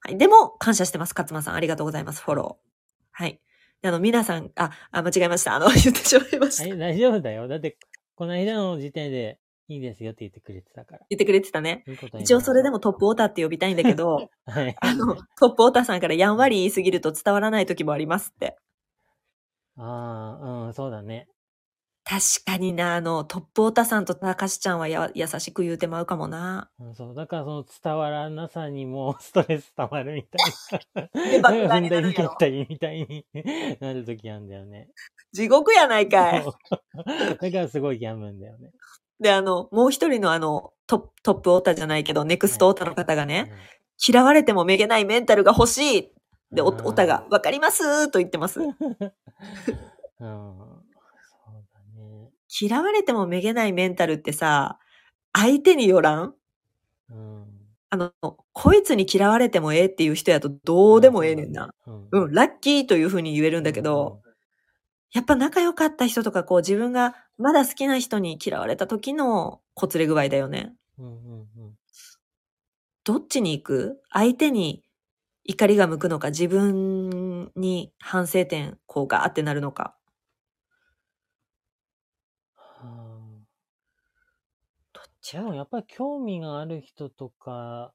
[0.00, 0.18] はい。
[0.18, 1.14] でも、感謝してます。
[1.16, 1.54] 勝間さん。
[1.54, 2.22] ありがとうございます。
[2.22, 2.68] フォロー。
[3.12, 3.40] はい。
[3.82, 5.54] であの、皆さん、あ、あ、間違えました。
[5.54, 6.68] あの、 言ってしまいました。
[6.68, 7.46] はい、大丈夫だよ。
[7.48, 7.78] だって、
[8.14, 9.38] この間の時点で
[9.68, 11.06] いいですよって言ってくれてたから。
[11.10, 11.84] 言ってくれてたね。
[11.86, 14.76] いいことに一応それでもトップオーターって呼びたいんだけど、 はい。
[14.80, 18.56] あの、トップオーターさんからやんわり言いすぎると伝わらない時もありますって。
[19.76, 21.28] ああ、うん、そうだね。
[22.08, 26.70] 確かにな、あの、トップオーターさんとたかしちゃんはや優しく言うてまうかもな。
[26.80, 27.14] うん、そう。
[27.14, 30.38] だからその伝わらなさにも ストレス溜まるみた
[31.02, 31.42] いでな。
[31.42, 33.26] 爆弾踏んだり蹴ったりみたいに
[33.80, 34.88] なる時あるんだよね。
[35.32, 36.44] 地獄やないかい。
[36.44, 36.52] だ
[37.52, 38.70] からすごい病むんだよね。
[39.20, 43.52] で、あの、もう一人のあの、トップ、トップオーターじゃないけど、ネクストオーターの方がね、
[44.08, 46.12] 嫌われてもめげないメンタルが欲しい。
[46.52, 48.60] で、オタが、わかりますと言ってます。
[50.20, 50.87] うん。
[52.60, 54.78] 嫌われてもめげないメンタルってさ、
[55.32, 56.34] 相手によらん？
[57.10, 57.46] うん。
[57.90, 58.12] あの、
[58.52, 61.70] こいつに嫌われてもええっていう人やとどうでもええねんな。
[61.86, 62.08] うん。
[62.12, 64.22] うん、ラッキーというふうに言えるんだけど、
[65.14, 70.74] やっぱ仲良かった人とか、こう自分がまだ好きな人に嫌われた時のこつれ具合だよね。
[70.98, 71.06] うん。
[71.06, 71.78] うんうんうん。
[73.04, 74.00] どっちに行く？
[74.12, 74.82] 相手に
[75.44, 79.97] 怒りが向くのか、自分に反省点、こうガーってなるのか。
[85.32, 87.94] どっあでもやっぱり興味がある人とか、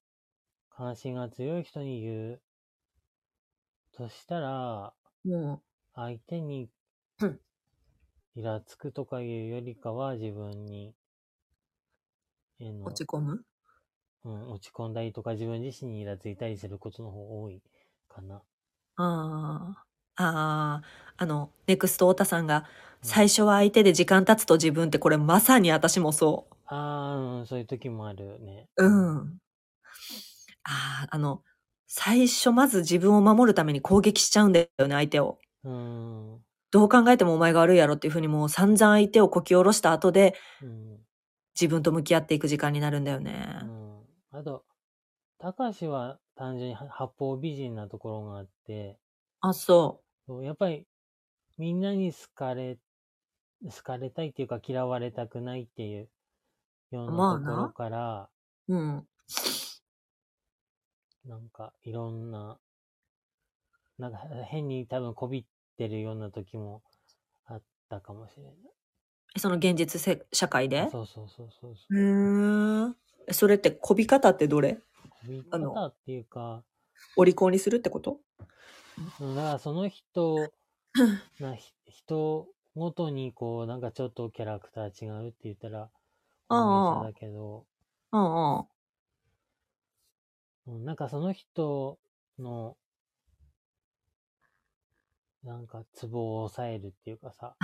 [0.70, 2.44] 関心が強い人に言う
[3.94, 5.64] としたら、も
[5.96, 6.70] 相手に
[7.20, 7.40] うん
[8.36, 10.96] イラつくとかいうよりかは自分に、
[12.60, 13.46] の落ち込む？
[14.26, 17.62] うん、落ち込んだりとか自分自身にイラついたりすることの方が多い
[18.10, 18.44] かな。
[18.96, 19.04] あ
[19.78, 19.86] あ。
[20.16, 22.66] ああ、あの、ネクスト太田さんが、
[23.02, 26.54] 最初は相手で時間経つと自分ってこれまさに私もそう。
[26.66, 26.76] あ
[27.14, 28.70] あ、うんそういう時もあるね。
[28.78, 29.40] うん。
[30.64, 31.44] ああ、あの、
[31.88, 35.40] 最初まず自分を守るために攻撃しちゃうんだよね、相手を。
[35.64, 36.44] うん。
[36.72, 41.06] どう考えてもお前が悪いやろっていうふうにもう散々相手をこき下ろした後でうん。
[41.60, 43.66] 自分と向き合っていく時間になるんだよねう。
[43.66, 44.04] ん。
[44.32, 44.66] あと、
[45.40, 49.00] たかしは単純には八方美人なところがあって、
[49.46, 50.88] あ、そそうやっぱり
[51.58, 52.78] みんなに好かれ、
[53.66, 56.10] 好かれたいっていうか嫌われたくないっていう
[56.92, 58.30] ようまあななところから、
[58.70, 58.76] う。
[58.76, 59.08] うん。
[61.26, 62.58] なんかいろんな、
[63.98, 65.46] なんか変に多分こびっ
[65.78, 66.82] てるような時も
[67.46, 68.54] あったかもしれない。
[69.36, 70.90] えその現実せ社会で？
[70.90, 71.98] そうそうそうそうそう。
[71.98, 72.94] へー
[73.28, 74.80] えそれってこび方ってどれ？
[75.10, 76.64] こびあの方っていうか、
[77.16, 78.20] お利口にするってこと？
[78.40, 78.48] うん
[78.98, 80.54] だからその人、
[81.40, 85.90] なひ人ごとにこう、なんかちょっとキャラクター違うって言ったら、
[86.50, 87.66] ああ大げさだけど、
[88.12, 88.68] うんう
[90.86, 91.98] なんかその人
[92.40, 92.78] の、
[95.44, 97.56] なんかツボを抑えるっていうかさ、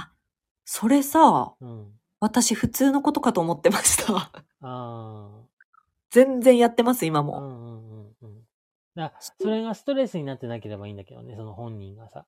[0.66, 2.00] それさ、うん。
[2.20, 4.32] 私普通のことかと思ってました。
[4.62, 5.30] あ
[6.12, 7.40] 全然やってます、今あ、うも。
[7.40, 7.89] んうん。
[8.96, 12.26] だそれがストレスになってなければいいんだけどね、その本人がさ。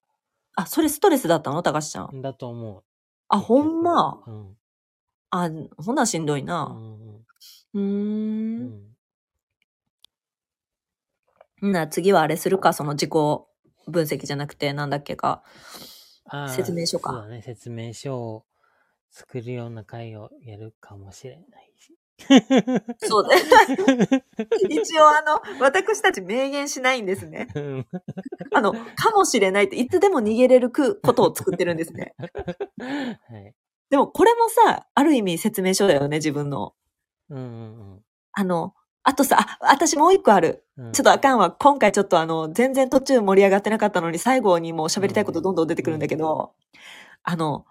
[0.55, 1.63] あ、それストレスだったの？
[1.63, 2.21] 高橋ちゃん。
[2.21, 2.83] だと思う。
[3.29, 4.23] あ、ほんま？
[4.27, 4.57] うん。
[5.31, 6.65] あ、ほなしんどいうな。
[6.65, 7.23] ん
[7.73, 8.95] うんうんん。
[11.63, 15.43] んな、次はあれするか、その自己分析じゃなくて、なんだっけか。
[16.49, 18.45] 説明書かそうだね、説明書を
[19.09, 21.97] 作るような会をやるかもしれないし。
[22.99, 23.35] そうだ。
[24.69, 27.47] 一応あの、私たち明言しないんですね。
[27.55, 27.87] うん
[28.53, 32.13] あの、かもしれないって、いつでも逃げれるくことを作ってるんですね。
[32.17, 32.25] は
[33.37, 33.53] い。
[33.89, 36.73] でもこれもさ、ある意味説明書だよね、自分の。
[37.29, 37.41] うんう
[37.97, 38.01] ん
[38.33, 40.63] あの、あとさ、あ、私もう一個ある。
[40.77, 40.91] うん。
[40.93, 41.51] ちょっとあかんわ。
[41.51, 46.53] 今回ちょっとあの、全然途中盛り上がってなかったのに、最後にもう喋りたいことどんどん出てくるんだけど、
[47.23, 47.65] あの、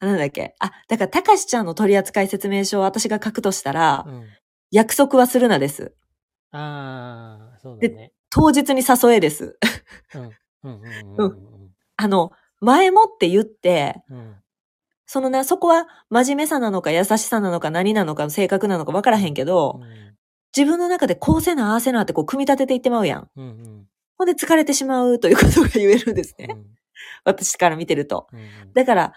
[0.00, 0.54] なんだっけ。
[0.58, 4.24] あ、だから、たかしちゃんの取扱説明書を私が書くとしたら、うん。
[4.70, 5.94] 約束はするなです。
[6.52, 8.12] ああ、そうだでね。
[8.30, 9.58] 当日に誘えです。
[10.14, 10.22] うん。
[10.22, 10.32] うん
[10.62, 10.82] うん
[11.18, 12.30] うんうんあの、
[12.60, 14.18] 前もって言って、うん。
[14.18, 14.34] うん。
[15.06, 19.80] そのな、そこは真面目さなのか優しさなのか何なのか性格なのか分からへんけど、
[20.54, 23.30] 自分の中でこうせな、ああせなってこう組み立てていってまうやん。
[23.36, 23.86] うんうん
[24.18, 26.48] ほんで疲れてしまうということが言えるんですね。
[26.50, 26.66] うん
[27.24, 28.28] 私から見てると。
[28.32, 29.12] うんだから、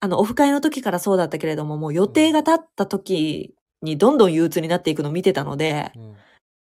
[0.00, 6.16] あの、オフ会の時からそうだったけれども、もう予定が立った時にどんどん憂鬱になっていくのを見てたので、うん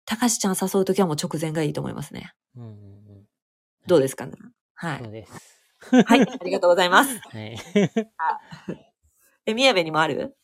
[0.05, 2.33] たかしちゃん誘う時はもう直前がいいと思いますね。
[2.57, 3.27] うんうん
[3.87, 4.33] どうですかね？
[4.75, 4.99] はい。
[4.99, 5.61] そうです。
[6.05, 7.21] はい、ありがとうございます。
[7.33, 7.59] はい。
[9.47, 10.37] え、宮部にもある？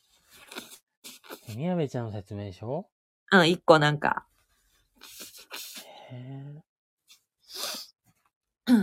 [1.57, 2.89] 宮部ちゃんの説明書？
[3.32, 4.26] うん、一個なんか。
[6.12, 6.45] へ
[8.68, 8.76] うん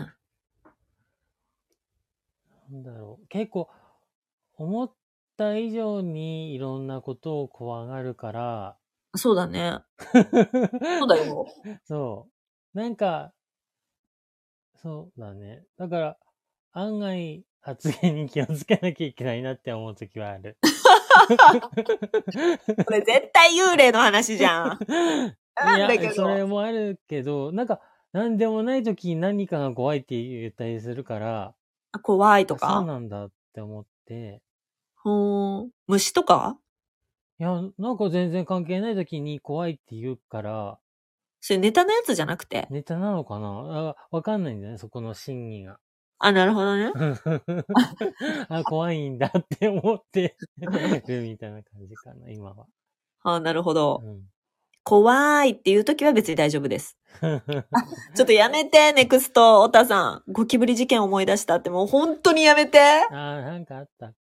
[2.69, 3.27] え、なんだろう。
[3.27, 3.69] 結構、
[4.57, 4.93] 思っ
[5.37, 8.77] た以上にいろんなことを怖がるから、
[9.15, 9.79] そうだね。
[10.99, 11.47] そうだよ。
[11.85, 12.27] そ
[12.73, 12.77] う。
[12.77, 13.33] なんか、
[14.75, 15.63] そうだね。
[15.77, 16.17] だから、
[16.73, 20.57] 案外、発言に気をつけなきゃいけないなって思うときはある。
[22.85, 24.77] これ絶対幽霊の話じゃん。
[24.83, 24.85] い
[25.55, 26.47] なんだけや、それど。
[26.47, 27.81] もあるけど、なんか、
[28.11, 31.55] なんでもないときに何かが怖いって言ったりするから、
[31.93, 34.43] あ怖いとそうかなんだって思って、
[35.05, 35.69] ほーん。
[35.87, 36.57] 虫とか？
[37.39, 40.79] いや、なんか全然関係ないときに怖いって言うから、
[41.41, 42.67] それネタのやつじゃなくて？
[42.71, 43.47] ネタなのかな？
[43.47, 45.77] あわかんないんだよね、そこの真偽が。
[46.17, 46.91] あ、なるほどね。
[48.49, 50.35] あ、怖いんだって思って
[51.07, 52.65] るみたいな感じかな、今は。
[53.21, 54.01] あ、なるほど。
[54.03, 54.23] うん
[54.87, 56.95] 怖いっていう時は別に大丈夫です。
[58.15, 60.31] ちょっとやめて、ネクスト、オタさん。
[60.31, 62.79] ゴキブリ事件思い出したって、もう本当にやめて。
[62.79, 64.13] あー、なんかあったか。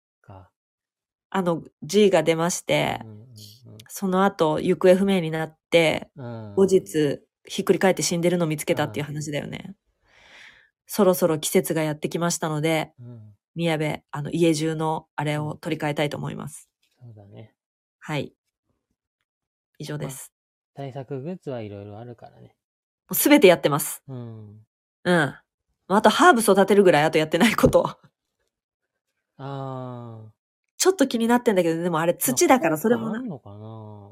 [1.35, 3.23] あの、G が出ましてう、ん
[3.89, 6.11] その後、行方不明になって。
[6.57, 9.75] 後日、ひっくり返って死んでるの見つけたっていう話だよね。
[10.87, 13.35] そろそろ季節がやってきましたので、うん。
[13.55, 16.69] 宮部、あの、家中のあれを取り替えたいと思います。
[16.99, 17.55] そうだね。
[17.99, 18.35] はい。
[19.79, 20.33] 以上です。
[20.75, 22.57] 対策グッズはいろいろあるからね。
[23.09, 24.03] もうすべてやってます。
[24.09, 24.67] うん。
[25.05, 25.35] うん。
[25.89, 27.99] あと、ハーブ育てるぐらい、あとやってないこと。
[29.39, 30.33] あ
[30.83, 32.17] ちょっと気になってんだけど、でもあれー。
[32.17, 34.11] 土だからそれもなあんのかな？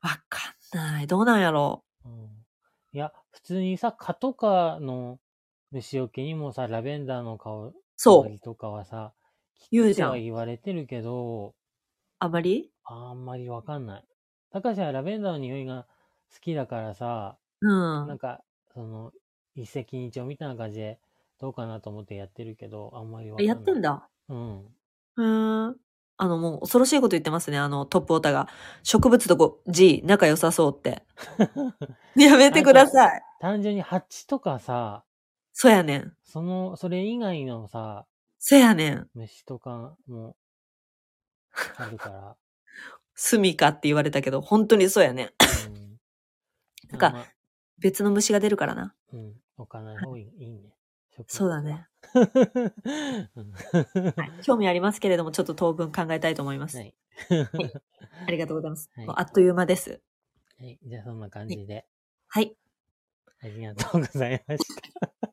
[0.00, 1.06] わかんない。
[1.08, 1.82] どうなんやろ？
[2.04, 2.46] うん。
[2.92, 5.18] いや、普通にさ、蚊とかの
[5.72, 8.28] 虫除けにもさ、ラベンダーの香そう。
[8.28, 9.12] りとかはさ、
[9.72, 10.22] 言うじゃん。
[10.22, 11.54] 言われてるけど、
[12.20, 12.70] あまり？
[12.84, 14.04] あんまりわかんない。
[14.50, 15.88] たかしはラベンダーの匂いが
[16.32, 18.18] 好きだからさ、うんなん。
[18.18, 18.42] か、
[18.72, 19.12] その、
[19.56, 21.00] 一石二鳥みたいな感じで、
[21.40, 23.56] どうかなと思ってやってるけど、あんまりわかんない。
[23.56, 24.08] やってんだ？
[24.28, 24.74] うん。
[25.16, 25.83] うーん。
[26.16, 27.58] あの、もう恐ろしいこと言ってますね。
[27.58, 28.48] あの、トップオタが。
[28.82, 31.02] 植物とこ G、仲良さそうって。
[32.16, 33.22] やめてください。
[33.40, 35.04] 単純に蜂とかさ、
[35.52, 36.16] そうやねん。
[36.24, 38.06] その、それ以外のさ、
[38.38, 39.08] そうやねん。
[39.14, 40.36] 虫とかも、
[41.76, 42.36] あるから。
[43.14, 45.26] スミカって言われたけど、本当にそうやねん。
[45.26, 46.00] うん。
[46.90, 47.26] なんかまあ
[47.78, 48.94] 別の虫が出るからな。
[49.12, 49.34] うん。
[49.56, 50.73] 置かない方がいいね。
[51.26, 51.86] そうだね。
[54.42, 56.78] 興味ありますけれども、ちょっと当分考えたいと思います。
[56.78, 56.94] はい。
[58.26, 58.90] ありがとうございます。
[58.94, 60.00] はいあっという間です。
[60.58, 60.78] はい。
[60.84, 61.86] じゃあそんな感じで、
[62.28, 62.56] はい。
[63.42, 64.64] ありがとうございまし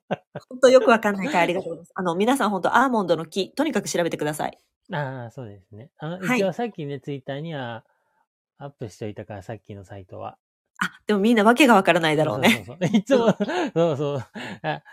[0.09, 0.23] た。
[0.49, 1.91] 本当よくわかんないからありがとうございます。
[1.95, 4.57] あの、皆さん本当アーモンドの木、とにかく調べてください。
[4.91, 5.89] ああ、そうですね。
[5.97, 7.85] あの、はい一応さっきね、ツイッターには
[8.57, 10.37] アップしといたから、さっきのサイトは。
[10.83, 12.49] あ、でもみんなわけがわからないだろうね。
[12.49, 12.97] そうそうそう。
[12.97, 13.27] いつも、
[13.73, 14.25] そうそう。
[14.63, 14.83] あ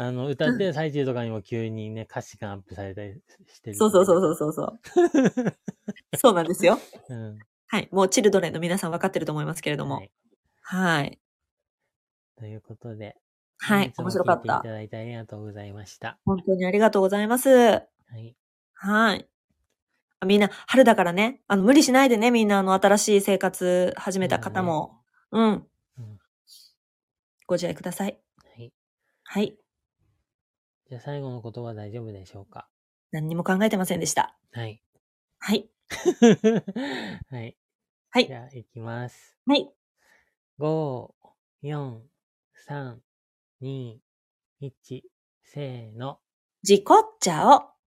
[0.00, 3.76] あの、歌ってる最中とかにも急にね、歌詞がアップされたりしてる。
[3.76, 4.80] そうそうそうそうそうそう。
[6.16, 6.78] そうなんですよ。
[7.10, 7.14] う。
[7.14, 7.38] うん。
[7.66, 7.88] はい。
[7.92, 9.96] もうチルドレンの皆さん分かってると思いますけれども。
[9.96, 10.10] はい。
[10.62, 11.20] はい。
[12.38, 13.14] ということで。
[13.58, 13.92] はい。
[13.98, 14.68] 面白かったいた。
[14.70, 16.18] だいてありがとうございました。
[16.24, 17.50] 本当にありがとうございます。
[17.50, 17.82] は
[18.16, 18.34] い。
[18.72, 19.28] はい。
[20.20, 25.02] あみんな、春だからね、あの、無理しないでね、みんな、あの、新しい生活始めた方も。
[25.30, 25.44] うん。
[25.44, 25.66] うん
[27.46, 28.16] ご自愛ください。
[28.56, 28.72] はい。
[29.24, 29.59] はい。
[30.90, 32.68] じゃあ最後の言葉大丈夫でしょうか？
[33.12, 34.36] 何にも考えてませんでした。
[34.52, 34.82] はい。
[35.38, 35.70] はい。
[37.30, 37.56] はい。
[38.10, 38.34] はいじ。
[38.34, 39.36] ゃあ、いきます。
[39.46, 39.70] はい。
[40.58, 41.14] 5、
[41.62, 42.02] 4、
[42.66, 43.00] 3、
[43.60, 44.00] 2、
[44.60, 45.02] 1、
[45.44, 46.20] せーの。
[46.62, 47.79] 事故っちゃお。